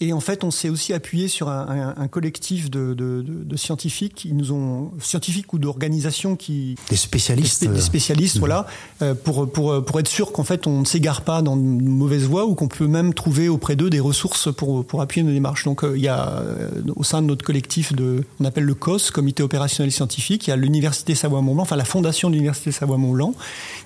[0.01, 4.13] Et en fait, on s'est aussi appuyé sur un, un, collectif de, de, de, scientifiques
[4.15, 8.67] qui nous ont scientifiques ou d'organisations qui des spécialistes, des, spécialistes, voilà,
[9.01, 12.25] euh, pour pour pour être sûr qu'en fait on ne s'égare pas dans de mauvaises
[12.25, 15.63] voies ou qu'on peut même trouver auprès d'eux des ressources pour pour appuyer nos démarches.
[15.63, 18.75] Donc euh, il y a euh, au sein de notre collectif de, on appelle le
[18.75, 23.33] COS, Comité opérationnel scientifique, il y a l'université Savoie-Mont-Blanc, enfin la fondation de l'université Savoie-Mont-Blanc,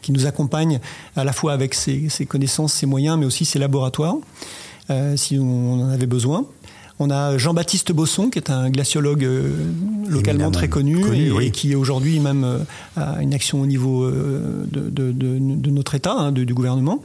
[0.02, 0.80] qui nous accompagne
[1.16, 4.16] à la fois avec ses, ses connaissances, ses moyens, mais aussi ses laboratoires.
[4.90, 6.46] Euh, si on en avait besoin.
[7.02, 9.54] On a Jean-Baptiste Bosson, qui est un glaciologue euh,
[10.10, 11.02] localement très connu,
[11.42, 12.58] et, qui aujourd'hui même euh,
[12.98, 17.02] a une action au niveau de, notre État, hein, du gouvernement.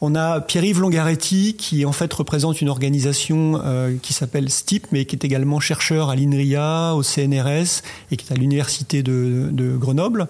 [0.00, 3.60] On a Pierre-Yves Longaretti, qui en fait représente une organisation
[4.02, 8.32] qui s'appelle STIP, mais qui est également chercheur à l'INRIA, au CNRS, et qui est
[8.32, 10.28] à l'université de, Grenoble.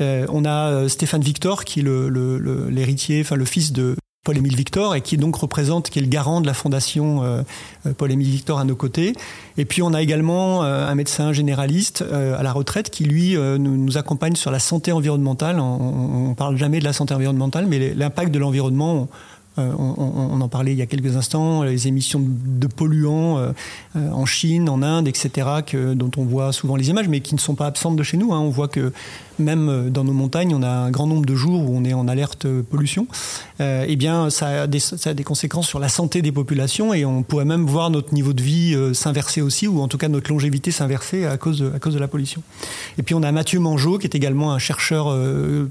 [0.00, 1.84] on a Stéphane Victor, qui est
[2.70, 6.40] l'héritier, enfin le fils de Paul-Émile Victor et qui donc représente, qui est le garant
[6.40, 7.42] de la fondation euh,
[7.86, 9.14] euh, Paul-Émile Victor à nos côtés.
[9.58, 13.98] Et puis on a également euh, un médecin généraliste à la retraite qui lui nous,
[13.98, 15.58] accompagne sur la santé environnementale.
[15.58, 19.08] On, ne parle jamais de la santé environnementale, mais l'impact de l'environnement.
[19.58, 23.52] On, en parlait il y a quelques instants, les émissions de polluants
[23.94, 25.30] en Chine, en Inde, etc.,
[25.66, 28.16] que, dont on voit souvent les images, mais qui ne sont pas absentes de chez
[28.16, 28.32] nous.
[28.32, 28.40] Hein.
[28.40, 28.92] On voit que
[29.38, 32.08] même dans nos montagnes, on a un grand nombre de jours où on est en
[32.08, 33.06] alerte pollution.
[33.62, 36.92] Euh, eh bien, ça a, des, ça a, des, conséquences sur la santé des populations
[36.92, 40.08] et on pourrait même voir notre niveau de vie s'inverser aussi, ou en tout cas
[40.08, 42.42] notre longévité s'inverser à cause de, à cause de la pollution.
[42.98, 45.16] Et puis on a Mathieu Mangeot, qui est également un chercheur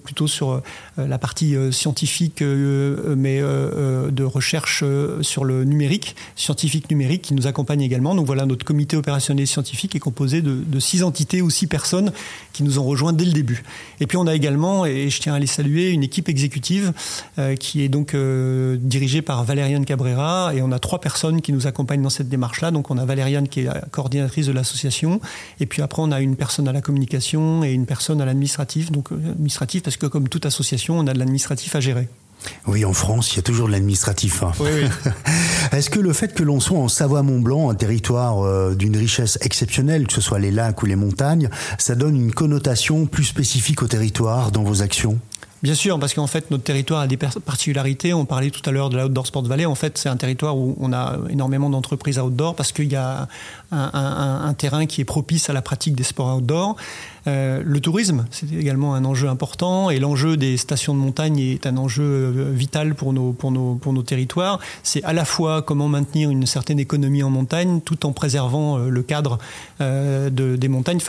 [0.04, 0.62] plutôt sur
[0.98, 4.84] la partie scientifique, mais de recherche
[5.22, 8.16] sur le numérique, scientifique numérique, qui nous accompagne également.
[8.16, 12.12] Donc voilà, notre comité opérationnel scientifique est composé de, de six entités ou six personnes
[12.54, 13.64] qui nous ont rejoints dès le début.
[14.00, 16.94] Et puis on a également, et je tiens à les saluer, une équipe exécutive
[17.40, 21.52] euh, qui est donc euh, dirigée par Valériane Cabrera, et on a trois personnes qui
[21.52, 22.70] nous accompagnent dans cette démarche-là.
[22.70, 25.20] Donc on a Valériane qui est la coordinatrice de l'association,
[25.60, 28.92] et puis après on a une personne à la communication et une personne à l'administratif.
[28.92, 32.08] Donc euh, administratif parce que comme toute association, on a de l'administratif à gérer.
[32.68, 34.44] Oui, en France, il y a toujours de l'administratif.
[34.44, 34.52] Hein.
[35.72, 40.08] Est-ce que le fait que l'on soit en Savoie-Mont-Blanc, un territoire euh, d'une richesse exceptionnelle,
[40.08, 43.88] que ce soit les lacs ou les montagnes, ça donne une connotation plus spécifique au
[43.88, 45.20] territoire dans vos actions?
[45.64, 48.14] Bien sûr, parce qu'en fait, notre territoire a des particularités.
[48.16, 49.66] On parlait tout à l'heure de la Outdoor Sport Valley.
[49.66, 53.28] En fait, c'est un territoire où on a énormément d'entreprises outdoor parce qu'il y a
[53.72, 56.78] un, terrain qui est propice à la pratique des sports outdoor.
[57.28, 61.68] Euh, le tourisme, c'est également un enjeu important et l'enjeu des stations de montagne est
[61.68, 64.60] un enjeu euh, vital pour nos, territoires.
[64.84, 68.90] C'est à la fois comment maintenir une certaine économie en montagne tout en préservant euh,
[68.90, 69.38] le cadre
[69.80, 71.00] de, des montagnes,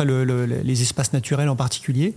[0.65, 2.15] les espaces naturels en particulier.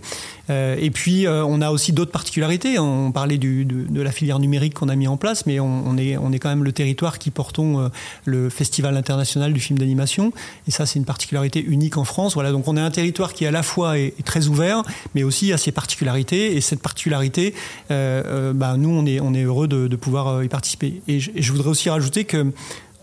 [0.48, 2.78] et puis, on a aussi d'autres particularités.
[2.78, 6.32] On parlait de, la filière numérique qu'on a mis en place, mais on, est, on
[6.32, 7.90] est quand même le territoire qui portons
[8.24, 10.32] le Festival international du film d'animation.
[10.66, 12.34] Et ça, c'est une particularité unique en France.
[12.34, 14.82] Voilà, donc on est un territoire qui à la fois est, très ouvert,
[15.14, 16.56] mais aussi a ses particularités.
[16.56, 17.54] Et cette particularité,
[17.90, 21.00] euh, euh, bah, nous, on est, on est heureux de, pouvoir euh, y participer.
[21.08, 22.52] et je voudrais aussi rajouter que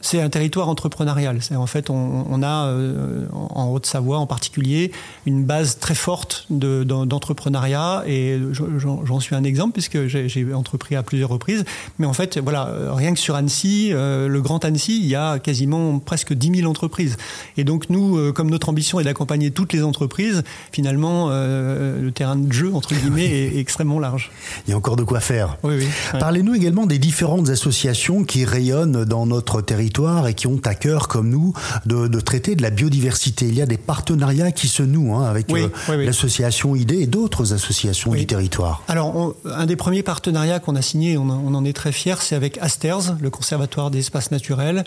[0.03, 1.39] c'est un territoire entrepreneurial.
[1.55, 4.91] En fait, on, a euh, en Haute-Savoie en particulier
[5.25, 11.29] une base très forte d'entrepreneuriat et j'en suis un exemple puisque j'ai entrepris à plusieurs
[11.29, 11.63] reprises.
[11.99, 15.39] Mais en fait, voilà, rien que sur Annecy, euh, le Grand Annecy, il y a
[15.39, 17.15] quasiment presque 10 000 entreprises.
[17.55, 22.35] Et donc nous, euh, comme notre ambition est d'accompagner toutes les entreprises, finalement, le terrain
[22.35, 24.31] de jeu entre guillemets est, extrêmement large.
[24.67, 25.57] Il y a encore de quoi faire.
[25.63, 25.87] Oui, oui.
[26.19, 29.92] Parlez-nous également des différentes associations qui rayonnent dans notre territoire
[30.27, 31.53] et qui ont à cœur, comme nous,
[31.85, 33.45] de, traiter de la biodiversité.
[33.45, 37.53] Il y a des partenariats qui se nouent hein, avec euh, l'association ID et d'autres
[37.53, 38.83] associations du territoire.
[38.87, 42.35] Alors, un des premiers partenariats qu'on a signé, on, on, en est très fiers, c'est
[42.35, 44.83] avec Asters, le Conservatoire des espaces naturels.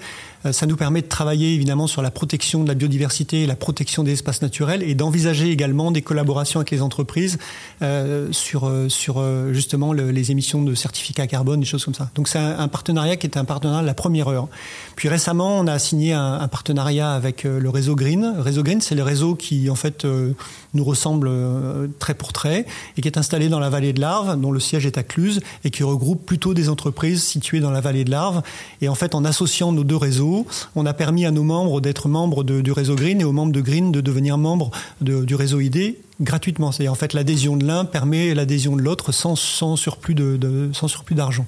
[0.46, 3.56] Euh, ça nous permet de travailler évidemment sur la protection de la biodiversité et la
[3.56, 7.38] protection des espaces naturels et d'envisager également des collaborations avec les entreprises
[7.82, 12.10] euh, sur, sur justement les émissions de certificats carbone, des choses comme ça.
[12.14, 14.48] Donc c'est un, partenariat qui est un partenariat de la première heure.
[14.96, 18.34] Puis récemment, on a signé un, partenariat avec euh, le réseau Green.
[18.38, 20.32] Réseau Green, c'est le réseau qui en fait euh,
[20.74, 24.40] nous ressemble euh, trait pour trait et qui est installé dans la vallée de l'Arve,
[24.40, 27.80] dont le siège est à Cluse et qui regroupe plutôt des entreprises situées dans la
[27.80, 28.42] vallée de l'Arve.
[28.80, 30.35] Et en fait, en associant nos deux réseaux,
[30.74, 33.60] on a permis à nos membres d'être membres du réseau Green et aux membres de
[33.60, 34.70] Green de devenir membres
[35.00, 36.72] du réseau ID gratuitement.
[36.72, 39.36] C'est en fait l'adhésion de l'un permet l'adhésion de l'autre sans
[39.76, 41.46] surplus d'argent.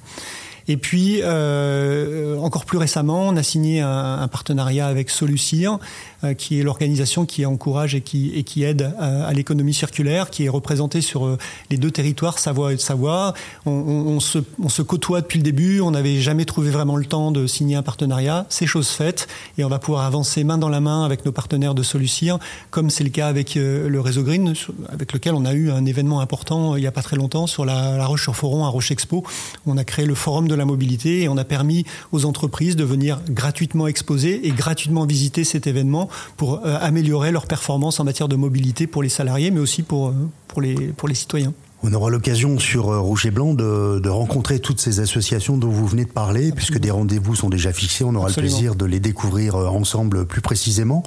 [0.69, 5.79] Et puis, euh, encore plus récemment, on a signé un, partenariat avec Solucir,
[6.23, 11.01] euh, qui est l'organisation qui encourage et qui, aide à, l'économie circulaire, qui est représentée
[11.01, 11.39] sur euh,
[11.71, 13.33] les deux territoires, Savoie et Savoie.
[13.65, 17.05] On, on, se, on se côtoie depuis le début, on n'avait jamais trouvé vraiment le
[17.05, 18.45] temps de signer un partenariat.
[18.49, 19.27] C'est chose faite
[19.57, 22.37] et on va pouvoir avancer main dans la main avec nos partenaires de Solucir,
[22.69, 24.53] comme c'est le cas avec le réseau Green,
[24.89, 27.65] avec lequel on a eu un événement important il n'y a pas très longtemps sur
[27.65, 29.23] la, la Roche-sur-Foron à Roche Expo.
[29.65, 32.83] On a créé le forum de la mobilité et on a permis aux entreprises de
[32.83, 38.27] venir gratuitement exposer et gratuitement visiter cet événement pour euh, améliorer leur performance en matière
[38.27, 40.13] de mobilité pour les salariés, mais aussi pour, euh,
[40.61, 41.53] les citoyens.
[41.81, 45.69] On aura l'occasion sur euh, Rouge et Blanc de, de, rencontrer toutes ces associations dont
[45.69, 48.03] vous venez de parler, puisque des rendez-vous sont déjà fixés.
[48.03, 51.03] On aura le plaisir de les découvrir ensemble plus précisément.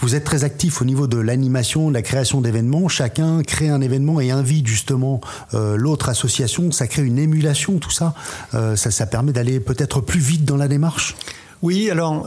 [0.00, 2.88] Vous êtes très actif au niveau de l'animation, de la création d'événements.
[2.88, 5.20] Chacun crée un événement et invite justement
[5.52, 6.70] l'autre association.
[6.72, 8.14] Ça crée une émulation, tout ça.
[8.52, 11.14] ça, ça permet d'aller peut-être plus vite dans la démarche.
[11.62, 12.26] Oui, alors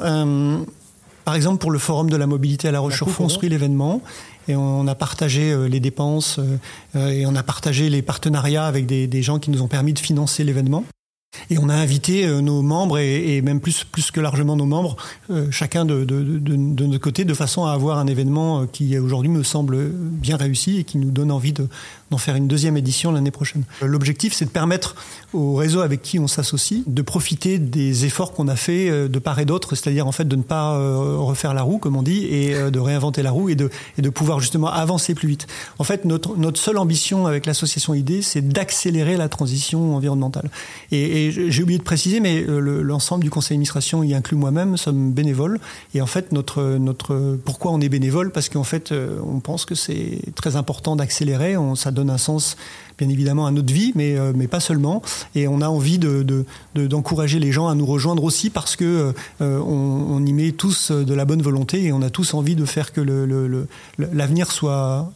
[1.27, 4.01] par exemple, pour le Forum de la mobilité à La Roche, on construit l'événement
[4.47, 6.39] et on a partagé euh, les dépenses
[6.95, 9.99] euh, et on a partagé les partenariats avec des, gens qui nous ont permis de
[9.99, 10.85] financer l'événement.
[11.49, 14.95] Et on a invité euh, nos membres et, même plus, plus que largement nos membres,
[15.51, 19.29] chacun de, de, de, de, notre côté, de façon à avoir un événement qui aujourd'hui
[19.29, 21.67] me semble bien réussi et qui nous donne envie de,
[22.11, 23.63] d'en faire une deuxième édition l'année prochaine.
[23.81, 24.95] L'objectif, c'est de permettre
[25.33, 29.19] au réseau avec qui on s'associe de profiter des efforts qu'on a fait euh, de
[29.19, 32.03] part et d'autre, c'est-à-dire en fait de ne pas euh, refaire la roue, comme on
[32.03, 35.47] dit, et euh, de réinventer la roue et de, de pouvoir justement avancer plus vite.
[35.79, 40.49] En fait, notre, notre seule ambition avec l'association ID, c'est d'accélérer la transition environnementale.
[40.91, 45.59] Et, j'ai oublié de préciser, mais l'ensemble du conseil d'administration, y inclut moi-même, sommes bénévoles.
[45.93, 48.31] Et en fait, notre, notre, pourquoi on est bénévole?
[48.31, 48.93] Parce qu'en fait,
[49.25, 51.55] on pense que c'est très important d'accélérer.
[51.97, 52.55] Donne un sens,
[52.97, 55.01] bien évidemment, à notre vie, mais, euh, mais pas seulement.
[55.35, 59.59] Et on a envie d'encourager de, les gens à nous rejoindre aussi parce que euh,
[59.59, 62.93] on, y met tous de la bonne volonté et on a tous envie de faire
[62.93, 63.01] que
[63.97, 65.11] l'avenir soit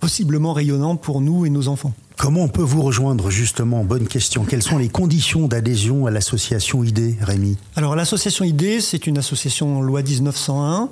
[0.00, 1.92] possiblement rayonnant pour nous et nos enfants.
[2.16, 3.84] Comment on peut vous rejoindre justement?
[3.84, 4.44] Bonne question.
[4.44, 7.56] Quelles sont les conditions d'adhésion à l'association ID, Rémi?
[7.76, 10.88] Alors l'association ID, c'est une association loi 1901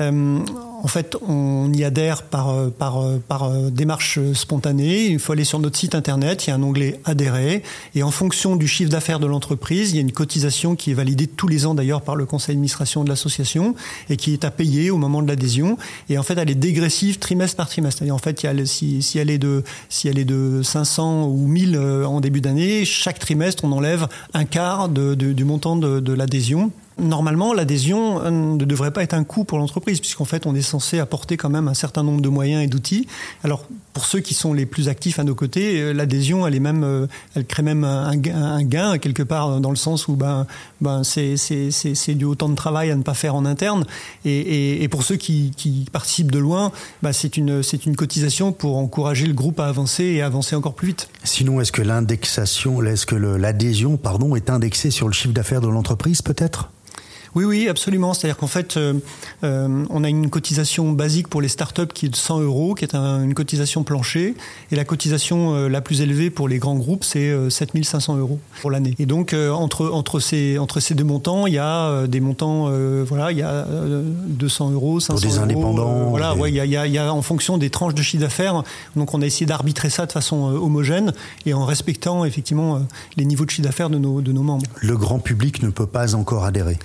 [0.00, 5.06] en fait, on y adhère par, par, par démarche spontanée.
[5.06, 7.62] Il faut aller sur notre site internet, il y a un onglet adhérer,
[7.94, 10.94] et en fonction du chiffre d'affaires de l'entreprise, il y a une cotisation qui est
[10.94, 13.74] validée tous les ans d'ailleurs par le conseil d'administration de l'association
[14.08, 15.76] et qui est à payer au moment de l'adhésion.
[16.08, 17.98] Et en fait, elle est dégressive trimestre par trimestre.
[17.98, 22.20] C'est-à-dire, en fait, si, elle est de, si elle est de 500 ou 1000 en
[22.20, 28.30] début d'année, chaque trimestre, on enlève un quart du montant de l'adhésion normalement, l'adhésion euh,
[28.30, 31.50] ne devrait pas être un coût pour l'entreprise, puisqu'en fait, on est censé apporter quand
[31.50, 33.06] même un certain nombre de moyens et d'outils.
[33.44, 36.60] Alors, pour ceux qui sont les plus actifs à nos côtés, euh, l'adhésion, elle est
[36.60, 40.46] même, euh, elle crée même un, gain quelque part dans le sens où ben,
[40.80, 43.84] ben c'est du autant de travail à ne pas faire en interne.
[44.24, 45.52] Et, pour ceux qui,
[45.92, 46.72] participent de loin,
[47.02, 50.74] ben, c'est une une cotisation pour encourager le groupe à avancer et à avancer encore
[50.74, 51.08] plus vite.
[51.24, 55.68] Sinon, est-ce que l'indexation, est-ce que l'adhésion, pardon, est indexée sur le chiffre d'affaires de
[55.68, 56.70] l'entreprise, peut-être?
[57.34, 58.12] Oui, oui, absolument.
[58.14, 58.94] C'est-à-dire qu'en fait, euh,
[59.44, 62.84] euh, on a une cotisation basique pour les startups qui est de 100 euros, qui
[62.84, 64.34] est une cotisation plancher,
[64.72, 68.70] et la cotisation euh, la plus élevée pour les grands groupes, c'est 7500 euros pour
[68.70, 68.94] l'année.
[68.98, 72.70] Et donc entre entre ces entre ces deux montants, il y a des montants,
[73.04, 73.66] voilà, il y a
[74.26, 76.10] 200 euros, 500 pour des indépendants.
[76.10, 78.62] voilà, ouais, il y, a, il y a en fonction des tranches de chiffre d'affaires.
[78.96, 81.12] Donc on a essayé d'arbitrer ça de façon homogène
[81.46, 82.82] et en respectant effectivement
[83.16, 84.66] les niveaux de chiffre d'affaires de nos de nos membres.
[84.80, 86.78] Le grand public ne peut pas encore adhérer.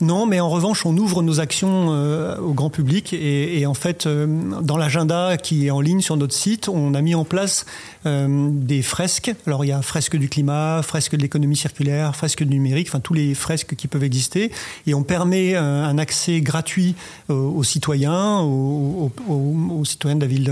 [0.00, 4.06] Non, mais en revanche, on ouvre nos actions euh, au grand public et, en fait,
[4.06, 4.26] euh,
[4.62, 7.66] dans l'agenda qui est en ligne sur notre site, on a mis en place
[8.04, 9.34] des fresques.
[9.46, 13.00] Alors, il y a fresques du climat, fresques de l'économie circulaire, fresques du numérique, enfin
[13.00, 14.50] tous les fresques qui peuvent exister.
[14.86, 16.94] Et on permet un accès gratuit
[17.28, 20.44] aux citoyens, aux, aux, citoyens de la ville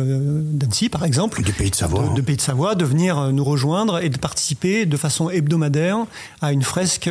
[0.52, 3.44] d'Annecy, par exemple, du pays de Savoie, de, de, pays de Savoie, de venir nous
[3.44, 6.06] rejoindre et de participer de façon hebdomadaire
[6.40, 7.10] à une fresque,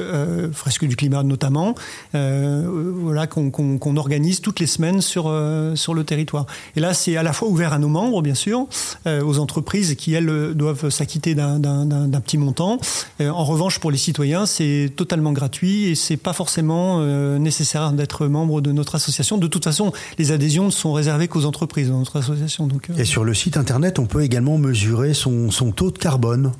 [0.54, 1.76] fresque du climat notamment.
[2.16, 6.46] Euh, voilà, qu'on organise toutes les semaines sur, euh, sur le territoire.
[6.76, 8.68] Et là, c'est à la fois ouvert à nos membres, bien sûr,
[9.06, 12.80] euh, aux entreprises qui, elles, doivent s'acquitter d'un petit montant.
[13.20, 17.02] en revanche, pour les citoyens, c'est totalement gratuit et c'est pas forcément
[17.40, 19.38] nécessaire d'être membre de notre association.
[19.38, 22.68] De toute façon, les adhésions ne sont réservées qu'aux entreprises dans notre association.
[22.68, 26.52] Donc, Et sur le site internet, on peut également mesurer son taux de carbone.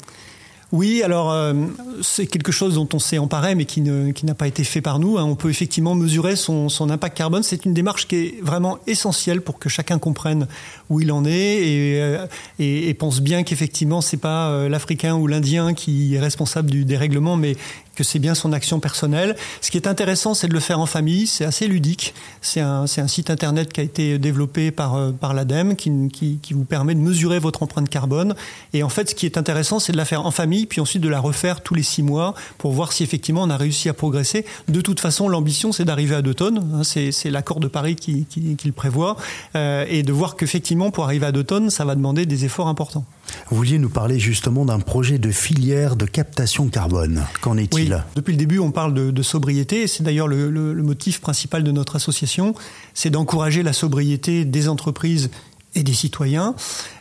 [0.74, 1.54] Oui, alors euh,
[2.02, 4.82] c'est quelque chose dont on s'est emparé, mais qui, ne, qui n'a pas été fait
[4.82, 5.18] par nous.
[5.18, 5.24] Hein.
[5.24, 7.42] On peut effectivement mesurer son, impact carbone.
[7.42, 10.48] C'est une démarche qui est vraiment essentielle pour que chacun comprenne
[10.90, 12.28] où il en est et, euh,
[12.60, 17.38] et pense bien qu'effectivement c'est pas euh, l'Africain ou l'Indien qui est responsable du dérèglement,
[17.38, 17.56] mais
[17.98, 19.36] que c'est bien son action personnelle.
[19.60, 21.26] Ce qui est intéressant, c'est de le faire en famille.
[21.26, 22.14] C'est assez ludique.
[22.42, 26.54] C'est un, un site internet qui a été développé par, euh, par l'ADEME qui, qui,
[26.54, 28.36] vous permet de mesurer votre empreinte carbone.
[28.74, 31.02] Et en fait, ce qui est intéressant, c'est de la faire en famille, puis ensuite
[31.02, 33.94] de la refaire tous les six mois pour voir si effectivement on a réussi à
[33.94, 34.46] progresser.
[34.68, 36.70] De toute façon, l'ambition, c'est d'arriver à deux tonnes.
[36.76, 39.18] Hein, c'est, l'accord de Paris qui, qui, le prévoit.
[39.56, 42.68] Euh, et de voir qu'effectivement, pour arriver à deux tonnes, ça va demander des efforts
[42.68, 43.06] importants.
[43.50, 47.26] Vous vouliez nous parler justement d'un projet de filière de captation carbone.
[47.42, 47.87] Qu'en est-il?
[48.16, 49.88] Depuis le début, on parle de, sobriété.
[49.88, 52.56] C'est d'ailleurs le, le, le, motif principal de notre association.
[52.94, 55.30] C'est d'encourager la sobriété des entreprises
[55.76, 56.56] et des citoyens.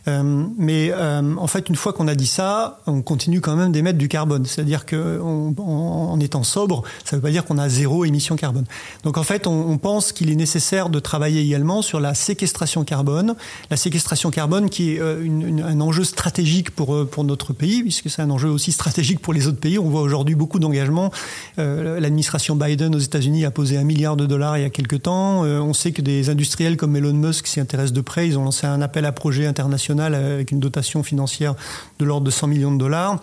[0.09, 3.73] Euh, mais euh, en fait, une fois qu'on a dit ça, on continue quand même
[3.73, 4.45] d'émettre du carbone.
[4.45, 8.05] C'est-à-dire que on, en, en, étant sobre, ça ne veut pas dire qu'on a zéro
[8.05, 8.65] émission carbone.
[9.03, 13.35] Donc en fait, on, pense qu'il est nécessaire de travailler également sur la séquestration carbone.
[13.71, 15.25] La séquestration carbone qui est euh,
[15.65, 19.47] un enjeu stratégique pour, pour notre pays, puisque c'est un enjeu aussi stratégique pour les
[19.47, 19.79] autres pays.
[19.79, 21.11] On voit aujourd'hui beaucoup d'engagements.
[21.57, 25.43] L'administration Biden aux États-Unis a posé un milliard de dollars il y a quelques temps.
[25.43, 28.27] on sait que des industriels comme Elon Musk s'y intéressent de près.
[28.29, 31.55] Ils ont lancé un appel à projet international avec une dotation financière
[31.99, 33.21] de l'ordre de 100 millions de dollars.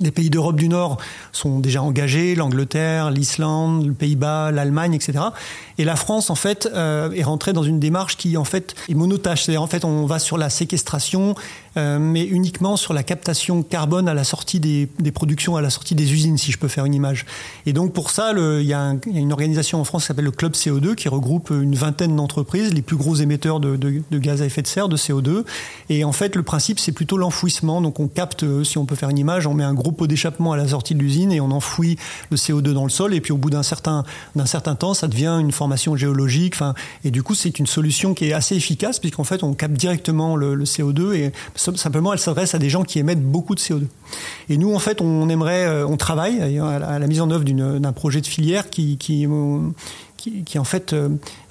[0.00, 0.98] Les pays d'Europe du Nord
[1.32, 5.20] sont déjà engagés, l'Angleterre, l'Islande, le Pays-Bas, l'Allemagne, etc.
[5.78, 8.94] Et la France, en fait, euh, est rentrée dans une démarche qui, en fait, est
[8.94, 9.44] monotâche.
[9.44, 11.34] C'est-à-dire, en fait, on va sur la séquestration,
[11.76, 15.94] euh, mais uniquement sur la captation carbone à la sortie des, productions, à la sortie
[15.94, 17.24] des usines, si je peux faire une image.
[17.66, 20.52] Et donc, pour ça, il, y a une organisation en France qui s'appelle le Club
[20.52, 24.46] CO2, qui regroupe une vingtaine d'entreprises, les plus gros émetteurs de, de, de, gaz à
[24.46, 25.44] effet de serre, de CO2.
[25.88, 27.80] Et en fait, le principe, c'est plutôt l'enfouissement.
[27.80, 30.52] Donc, on capte, si on peut faire une image, on met un gros pot d'échappement
[30.52, 31.96] à la sortie de l'usine et on enfouit
[32.30, 33.14] le CO2 dans le sol.
[33.14, 34.04] Et puis, au bout d'un certain,
[34.36, 36.54] d'un certain temps, ça devient une formation géologique.
[36.54, 36.74] Enfin,
[37.04, 40.36] et du coup, c'est une solution qui est assez efficace, puisqu'en fait, on capte directement
[40.36, 43.86] le, le CO2 et simplement, elle s'adresse à des gens qui émettent beaucoup de CO2.
[44.48, 48.20] Et nous, en fait, on aimerait, on travaille à la, mise en œuvre d'un projet
[48.20, 49.26] de filière qui, qui
[50.44, 50.94] qui, en fait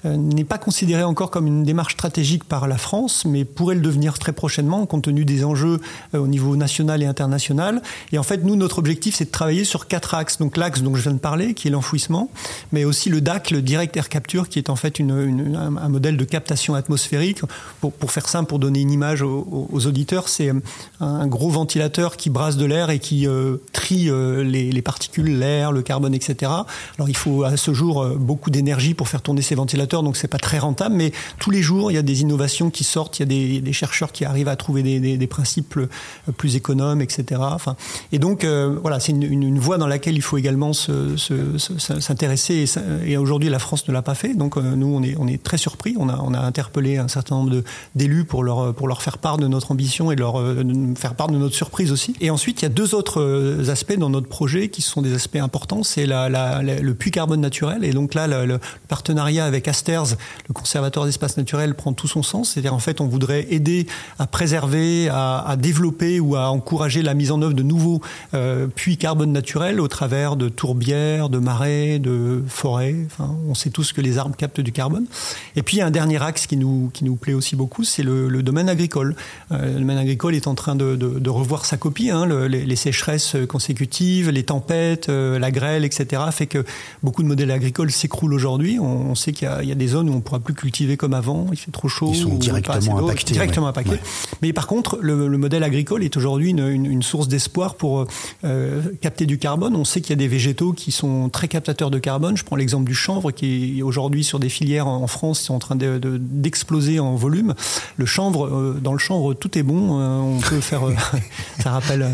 [0.04, 4.18] n'est pas considérée encore comme une démarche stratégique par la France, mais pourrait le devenir
[4.18, 5.80] très prochainement compte tenu des enjeux
[6.12, 7.82] au niveau national et international.
[8.12, 10.38] Et en fait, nous, notre objectif, c'est de travailler sur quatre axes.
[10.38, 12.30] Donc l'axe dont je viens de parler, qui est l'enfouissement,
[12.72, 16.24] mais aussi le DAC, le Direct Air Capture, qui est en fait un, modèle de
[16.24, 17.40] captation atmosphérique.
[17.80, 20.52] Pour, faire simple, pour donner une image aux, auditeurs, c'est
[21.00, 25.38] un gros ventilateur qui brasse de l'air et qui euh, trie euh, les, les, particules,
[25.38, 26.50] l'air, le carbone, etc.
[26.96, 30.16] Alors il faut à ce jour euh, beaucoup d'énergie pour faire tourner ces ventilateurs, donc
[30.16, 33.18] c'est pas très rentable, mais tous les jours il y a des innovations qui sortent,
[33.18, 35.78] il y a des, chercheurs qui arrivent à trouver des, des, principes
[36.36, 37.40] plus économes, etc.
[38.12, 42.66] Et donc voilà, c'est une, voie dans laquelle il faut également s'intéresser.
[43.04, 45.58] Et, aujourd'hui la France ne l'a pas fait, donc nous on est, on est très
[45.58, 45.96] surpris.
[45.98, 47.62] On a, on a interpellé un certain nombre
[47.94, 50.40] d'élus pour leur, pour leur faire part de notre ambition et leur
[50.96, 52.14] faire part de notre surprise aussi.
[52.20, 55.14] Et ensuite, il y a deux autres euh, aspects dans notre projet qui sont des
[55.14, 55.82] aspects importants.
[55.82, 57.84] C'est la, le puits carbone naturel.
[57.84, 62.50] Et donc là, le, partenariat avec Le conservateur d'espace naturel, prend tout son sens.
[62.50, 63.86] C'est-à-dire, en fait, on voudrait aider
[64.18, 68.00] à préserver, à, développer ou à encourager la mise en œuvre de nouveaux
[68.34, 72.96] euh, puits carbone naturel au travers de tourbières, de marais, de forêts.
[73.48, 75.06] On sait tous que les arbres captent du carbone.
[75.56, 77.84] Et puis, il y a un dernier axe qui nous, qui nous plaît aussi beaucoup,
[77.84, 79.16] c'est le, domaine agricole.
[79.52, 82.10] Euh, le domaine agricole est en train de revoir sa copie.
[82.10, 86.64] Hein, les, sécheresses consécutives, les tempêtes, euh, la grêle, etc., fait que
[87.02, 88.78] beaucoup de modèles agricoles s'écroulent aujourd'hui.
[88.78, 91.46] On, sait qu'il y, a des zones où on ne pourra plus cultiver comme avant,
[91.52, 92.10] il fait trop chaud.
[92.12, 93.32] Ils sont directement impactés.
[93.32, 93.98] Directement impactés.
[94.42, 98.06] Mais par contre, le, modèle agricole est aujourd'hui une, source d'espoir pour
[98.44, 99.76] euh, capter du carbone.
[99.76, 102.36] On sait qu'il y a des végétaux qui sont très captateurs de carbone.
[102.36, 105.54] Je prends l'exemple du chanvre qui est aujourd'hui sur des filières en France qui sont
[105.54, 107.54] en train d'exploser en volume.
[107.96, 110.00] Le chanvre, euh, dans le chanvre, tout est bon.
[110.00, 110.82] on peut faire,
[111.60, 112.10] ça rappelle euh,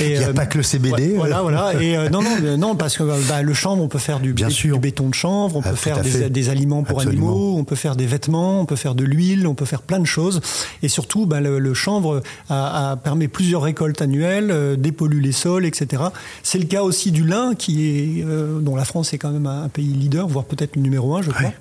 [0.00, 1.14] il n'y a euh, pas que le CBD.
[1.16, 1.74] voilà, voilà.
[1.80, 5.08] Et euh, non, non, non, parce que bah, le chanvre, on peut faire du, béton
[5.08, 8.60] de chanvre, on peut ah, faire des, aliments pour animaux, on peut faire des vêtements,
[8.60, 10.40] on peut faire de l'huile, on peut faire plein de choses.
[10.82, 16.02] Et surtout, bah, le, chanvre a, permet plusieurs récoltes annuelles, dépollue les sols, etc.
[16.42, 18.24] C'est le cas aussi du lin, qui est,
[18.60, 21.30] dont la France est quand même un, pays leader, voire peut-être le numéro un, je
[21.30, 21.52] crois.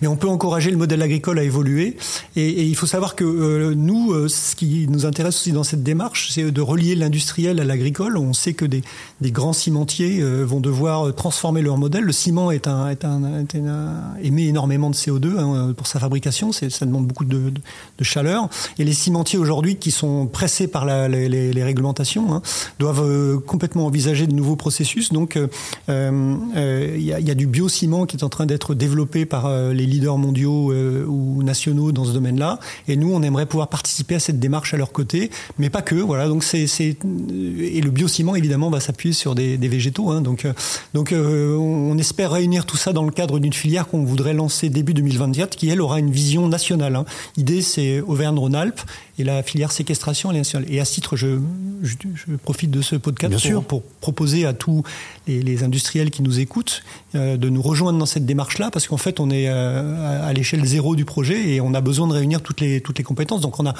[0.00, 1.96] Mais on peut encourager le modèle agricole à évoluer.
[2.36, 5.82] Et, il faut savoir que euh, nous, euh, ce qui nous intéresse aussi dans cette
[5.82, 8.16] démarche, c'est de relier l'industriel à l'agricole.
[8.16, 8.82] On sait que des,
[9.20, 12.04] des grands cimentiers euh, vont devoir transformer leur modèle.
[12.04, 15.98] Le ciment est un, est un, est un émet énormément de CO2 hein, pour sa
[15.98, 16.52] fabrication.
[16.52, 18.48] Ça demande beaucoup de, de, chaleur.
[18.78, 22.42] Et les cimentiers aujourd'hui, qui sont pressés par la, les, les, réglementations, hein,
[22.78, 25.12] doivent complètement envisager de nouveaux processus.
[25.12, 25.48] Donc, il
[25.90, 29.86] euh, y, a, y, a, du biociment qui est en train d'être développé par les
[29.86, 32.58] leaders mondiaux euh, ou nationaux dans ce domaine-là.
[32.86, 35.94] Et nous, on aimerait pouvoir participer à cette démarche à leur côté, mais pas que.
[35.94, 36.28] Voilà.
[36.28, 40.10] Donc c'est et le biociment évidemment va s'appuyer sur des, végétaux.
[40.10, 40.20] Hein.
[40.20, 40.52] donc euh,
[40.94, 44.68] donc euh, on espère réunir tout ça dans le cadre d'une filière qu'on voudrait lancer
[44.70, 46.96] début 2024, qui elle aura une vision nationale.
[46.96, 47.04] Hein.
[47.36, 48.80] L'idée c'est Auvergne-Rhône-Alpes
[49.18, 50.70] et la filière séquestration nationale.
[50.72, 51.38] Et à ce titre, je,
[51.82, 51.96] je,
[52.42, 54.82] profite de ce podcast pour, pour, proposer à tous
[55.26, 56.82] les, les, industriels qui nous écoutent
[57.14, 61.04] de nous rejoindre dans cette démarche-là, parce qu'en fait, on est à, l'échelle zéro du
[61.04, 63.40] projet et on a besoin de réunir toutes les, toutes les compétences.
[63.40, 63.74] Donc on a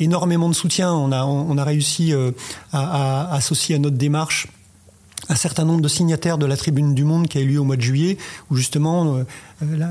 [0.00, 0.92] énormément de soutien.
[0.92, 2.30] On a, on a réussi euh,
[2.72, 4.48] à, à associer à notre démarche
[5.28, 7.64] un certain nombre de signataires de la Tribune du Monde qui a eu lieu au
[7.64, 8.16] mois de juillet,
[8.50, 9.24] où justement euh,
[9.62, 9.90] euh, là,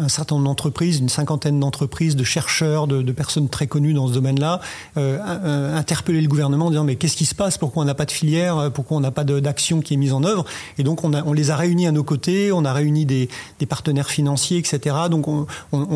[0.00, 4.12] un certain nombre d'entreprises, une cinquantaine d'entreprises, de chercheurs, de, personnes très connues dans ce
[4.12, 4.60] domaine-là,
[4.96, 7.58] euh, interpellaient le gouvernement en disant mais qu'est-ce qui se passe?
[7.58, 8.70] Pourquoi on n'a pas de filière?
[8.72, 10.44] Pourquoi on n'a pas d'action qui est mise en œuvre?
[10.78, 13.28] Et donc on, les a réunis à nos côtés, on a réuni des,
[13.68, 14.96] partenaires financiers, etc.
[15.10, 15.46] Donc on,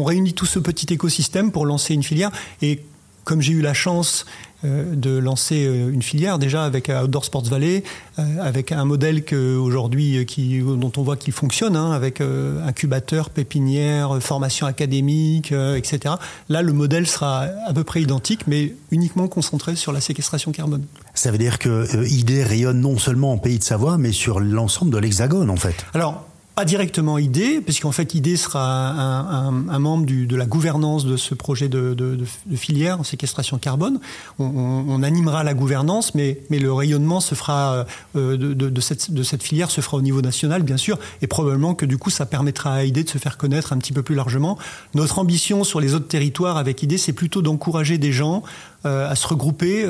[0.04, 2.30] réunit tout ce petit écosystème pour lancer une filière.
[3.24, 4.26] Comme j'ai eu la chance
[4.64, 7.82] euh, de lancer euh, une filière déjà avec Outdoor Sports Valley,
[8.20, 13.30] euh, avec un modèle que aujourd'hui qui dont on voit qu'il fonctionne, hein, avec incubateur,
[13.30, 16.14] pépinière, formation académique, etc.
[16.48, 20.84] Là, le modèle sera à peu près identique, mais uniquement concentré sur la séquestration carbone.
[21.14, 24.92] Ça veut dire que ID rayonne non seulement en Pays de Savoie, mais sur l'ensemble
[24.92, 25.84] de l'Hexagone, en fait.
[25.94, 26.24] Alors,
[26.54, 31.68] pas directement ID, puisqu'en fait ID sera un, membre de la gouvernance de ce projet
[31.68, 32.18] de,
[32.54, 34.00] filière en séquestration carbone.
[34.38, 37.86] On, animera la gouvernance, mais, le rayonnement se fera
[38.16, 41.26] euh, de, de, cette, de cette filière se fera au niveau national, bien sûr, et
[41.26, 44.02] probablement que du coup ça permettra à ID de se faire connaître un petit peu
[44.02, 44.58] plus largement.
[44.94, 48.42] Notre ambition sur les autres territoires avec ID, c'est plutôt d'encourager des gens
[48.84, 49.86] à se regrouper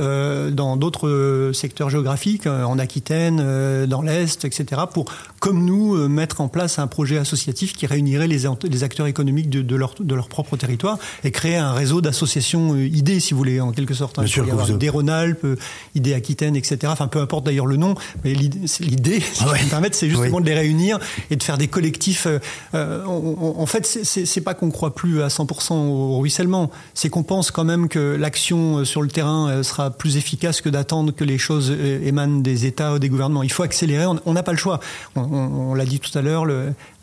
[0.52, 5.06] dans d'autres secteurs géographiques, en Aquitaine, dans l'Est, etc., pour,
[5.40, 9.62] comme nous, mettre en place un projet associatif qui réunirait les, les acteurs économiques de,
[9.62, 13.60] de, leur, de leur propre territoire et créer un réseau d'associations idées, si vous voulez,
[13.60, 14.18] en quelque sorte.
[14.18, 14.22] Hein.
[14.22, 15.46] Bien sûr, idées Rhône-Alpes,
[15.94, 16.78] idées Aquitaine, etc.
[16.86, 20.46] Enfin, peu importe d'ailleurs le nom, mais l'idée, si je me permettre, c'est justement de
[20.46, 20.98] les réunir
[21.30, 22.26] et de faire des collectifs.
[22.74, 27.64] en fait, c'est pas qu'on croit plus à 100% au ruissellement, c'est qu'on pense quand
[27.64, 31.38] même que l'action euh, sur le terrain euh, sera plus efficace que d'attendre que les
[31.38, 33.42] choses euh, émanent des États ou des gouvernements.
[33.42, 34.80] Il faut accélérer, on n'a pas le choix.
[35.16, 36.46] On, l'a dit tout à l'heure,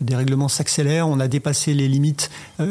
[0.02, 2.30] dérèglement s'accélère, on a dépassé les limites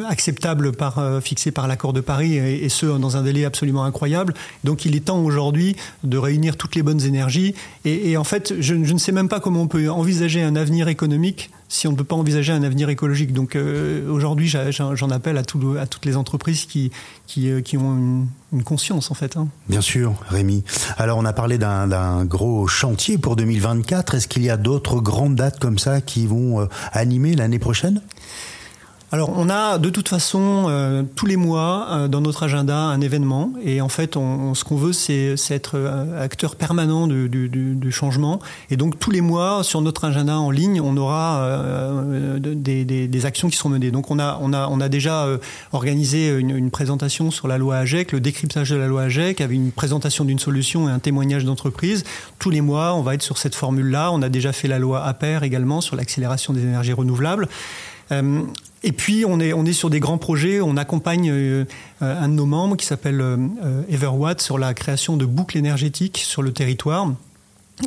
[0.08, 4.34] acceptables par, fixées par l'accord de Paris, et, ce, dans un délai absolument incroyable.
[4.64, 7.54] Donc il est temps aujourd'hui de réunir toutes les bonnes énergies.
[7.84, 11.50] Et, en fait, je, ne sais même pas comment on peut envisager un avenir économique
[11.68, 13.32] si on ne peut pas envisager un avenir écologique.
[13.32, 16.90] Donc euh, aujourd'hui, j'en appelle à, toutes les entreprises qui,
[17.38, 19.36] euh, ont une, conscience en fait.
[19.36, 19.48] Hein.
[19.68, 20.64] Bien sûr, Rémi.
[20.96, 24.14] Alors on a parlé d'un gros chantier pour 2024.
[24.14, 28.02] Est-ce qu'il y a d'autres grandes dates comme ça qui vont euh, animer l'année prochaine?
[29.10, 33.00] Alors, on a de toute façon euh, tous les mois euh, dans notre agenda un
[33.00, 37.92] événement, et en fait, ce qu'on veut, c'est être euh, acteur permanent du, du, du,
[37.92, 38.38] changement.
[38.68, 41.42] Et donc, tous les mois, sur notre agenda en ligne, on aura
[42.38, 43.90] des, actions qui seront menées.
[43.90, 45.26] Donc, on a déjà
[45.72, 49.56] organisé une, une, présentation sur la loi AGEC, le décryptage de la loi AGEC, avec
[49.56, 52.04] une présentation d'une solution et un témoignage d'entreprise.
[52.38, 54.12] Tous les mois, on va être sur cette formule-là.
[54.12, 57.48] On a déjà fait la loi APER également sur l'accélération des énergies renouvelables.
[58.84, 60.60] Et puis on est on est sur des grands projets.
[60.60, 61.64] On accompagne euh,
[62.00, 66.42] un de nos membres qui s'appelle euh, Everwatt sur la création de boucles énergétiques sur
[66.42, 67.08] le territoire.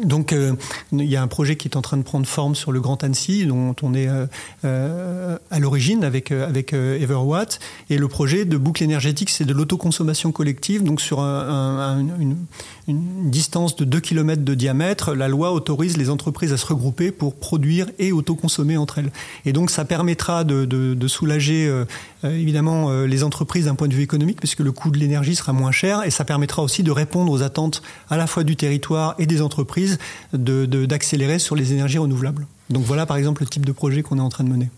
[0.04, 0.54] Donc euh,
[0.94, 3.04] il y a un projet qui est en train de prendre forme sur le Grand
[3.04, 4.26] Annecy, dont on est euh,
[4.64, 7.60] euh à l'origine avec euh, avec euh, Everwatt.
[7.90, 10.84] Et le projet de boucle énergétique, c'est de l'autoconsommation collective.
[10.84, 12.38] Donc sur un, une,
[12.92, 17.12] une, distance de 2 km de diamètre, la loi autorise les entreprises à se regrouper
[17.12, 19.12] pour produire et autoconsommer entre elles.
[19.46, 21.72] Et donc ça permettra de, de, de soulager
[22.24, 25.72] évidemment les entreprises d'un point de vue économique, puisque le coût de l'énergie sera moins
[25.72, 29.26] cher, et ça permettra aussi de répondre aux attentes à la fois du territoire et
[29.26, 29.98] des entreprises
[30.34, 32.48] d'accélérer sur les énergies renouvelables.
[32.70, 34.70] Donc voilà par exemple le type de projet qu'on est en train de mener.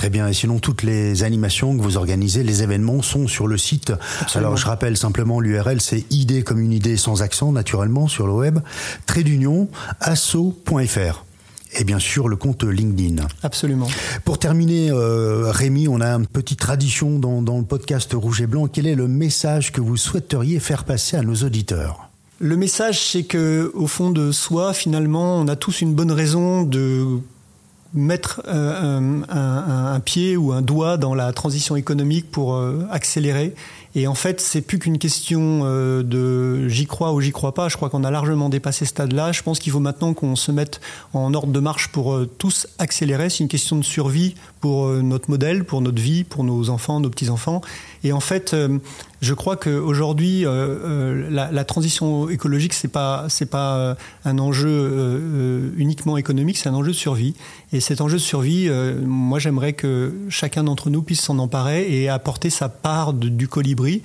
[0.00, 0.28] Très bien.
[0.28, 3.92] Et sinon, toutes les animations que vous organisez, les événements sont sur le site.
[4.34, 8.32] Alors, je rappelle simplement l'URL, c'est idée comme une idée sans accent, naturellement, sur le
[8.32, 8.60] web,
[9.04, 9.68] trait d'union,
[10.00, 11.26] asso.fr
[11.78, 13.26] et bien sûr le compte LinkedIn.
[13.42, 13.88] Absolument.
[14.24, 18.46] Pour terminer, euh, Rémi, on a une petite tradition dans, dans le podcast Rouge et
[18.46, 18.68] Blanc.
[18.68, 22.08] Quel est le message que vous souhaiteriez faire passer à nos auditeurs?
[22.38, 26.62] Le message, c'est que au fond de soi, finalement, on a tous une bonne raison
[26.62, 27.20] de
[27.92, 33.54] mettre euh, un, pied ou un doigt dans la transition économique pour euh, accélérer.
[33.96, 37.68] Et en fait, c'est plus qu'une question euh, de j'y crois ou j'y crois pas.
[37.68, 39.32] Je crois qu'on a largement dépassé ce stade-là.
[39.32, 40.80] Je pense qu'il faut maintenant qu'on se mette
[41.12, 43.28] en ordre de marche pour tous accélérer.
[43.28, 47.10] C'est une question de survie pour notre modèle, pour notre vie, pour nos enfants, nos
[47.10, 47.62] petits-enfants.
[48.02, 48.54] Et en fait,
[49.20, 53.94] je crois qu'aujourd'hui, euh, euh, la, la, transition écologique, c'est pas c'est pas euh,
[54.24, 57.34] un enjeu euh, uniquement économique, c'est un enjeu de survie.
[57.72, 58.70] Et cet enjeu de survie,
[59.04, 64.02] moi, j'aimerais que chacun d'entre nous puisse s'en emparer et apporter sa part du colibri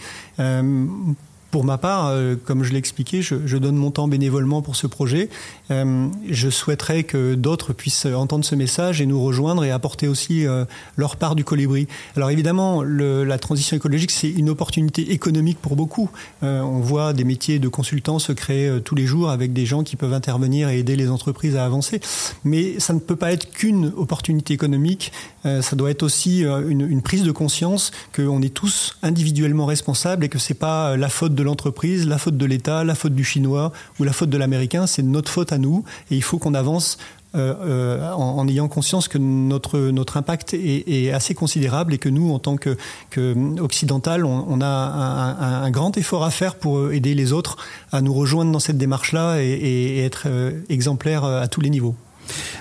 [1.56, 4.88] pour ma part, euh, comme je l'ai expliqué, je, donne mon temps bénévolement pour ce
[4.88, 5.30] projet.
[5.72, 10.46] Euh, je souhaiterais que d'autres puissent entendre ce message et nous rejoindre et apporter aussi
[10.46, 10.66] euh,
[10.98, 11.88] leur part du colibri.
[12.18, 16.10] Alors évidemment, la transition écologique, c'est une opportunité économique pour beaucoup.
[16.42, 19.96] on voit des métiers de consultants se créer tous les jours avec des gens qui
[19.96, 22.02] peuvent intervenir et aider les entreprises à avancer.
[22.44, 25.14] Mais ça ne peut pas être qu'une opportunité économique.
[25.44, 30.30] ça doit être aussi une, une prise de conscience qu'on est tous individuellement responsables et
[30.30, 33.72] que c'est pas la faute de l'entreprise, la faute de l'État, la faute du chinois
[34.00, 36.98] ou la faute de l'américain, c'est notre faute à nous et il faut qu'on avance
[37.36, 42.40] euh, euh, en, ayant conscience que notre, impact est, assez considérable et que nous, en
[42.40, 42.78] tant que,
[43.10, 47.58] que on, a un, grand effort à faire pour aider les autres
[47.92, 51.96] à nous rejoindre dans cette démarche-là et, et, être euh, exemplaires à tous les niveaux.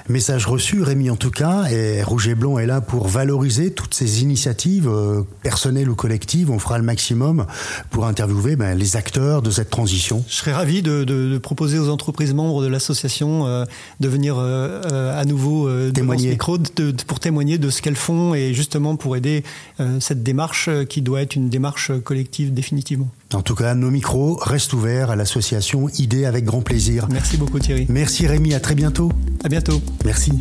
[0.08, 3.94] Message reçu, Rémi en tout cas, et Rouge et Blanc est là pour valoriser toutes
[3.94, 6.50] ces initiatives, euh, personnelles ou collectives.
[6.50, 7.46] On fera le maximum
[7.90, 10.24] pour interviewer ben, les acteurs de cette transition.
[10.28, 13.64] Je serais ravi de, de, de proposer aux entreprises membres de l'association euh,
[14.00, 16.30] de venir euh, à nouveau témoigner.
[16.30, 19.44] Micro, de, pour témoigner de ce qu'elles font et justement pour aider
[20.00, 23.08] cette démarche qui doit être une démarche collective définitivement.
[23.34, 27.08] En tout cas, nos micros restent ouverts à l'association Idée avec grand plaisir.
[27.10, 27.86] Merci beaucoup Thierry.
[27.88, 29.10] Merci Rémi, à très bientôt.
[29.42, 29.82] À bientôt.
[30.04, 30.32] Merci.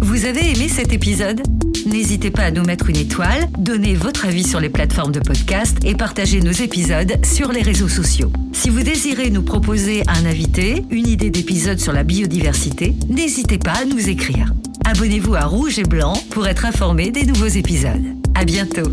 [0.00, 1.42] Vous avez aimé cet épisode?
[1.86, 5.78] N'hésitez pas à nous mettre une étoile, donner votre avis sur les plateformes de podcast
[5.84, 8.32] et partager nos épisodes sur les réseaux sociaux.
[8.52, 13.74] Si vous désirez nous proposer un invité, une idée d'épisode sur la biodiversité, n'hésitez pas
[13.82, 14.52] à nous écrire.
[14.84, 18.04] Abonnez-vous à Rouge et Blanc pour être informé des nouveaux épisodes.
[18.34, 18.90] À bientôt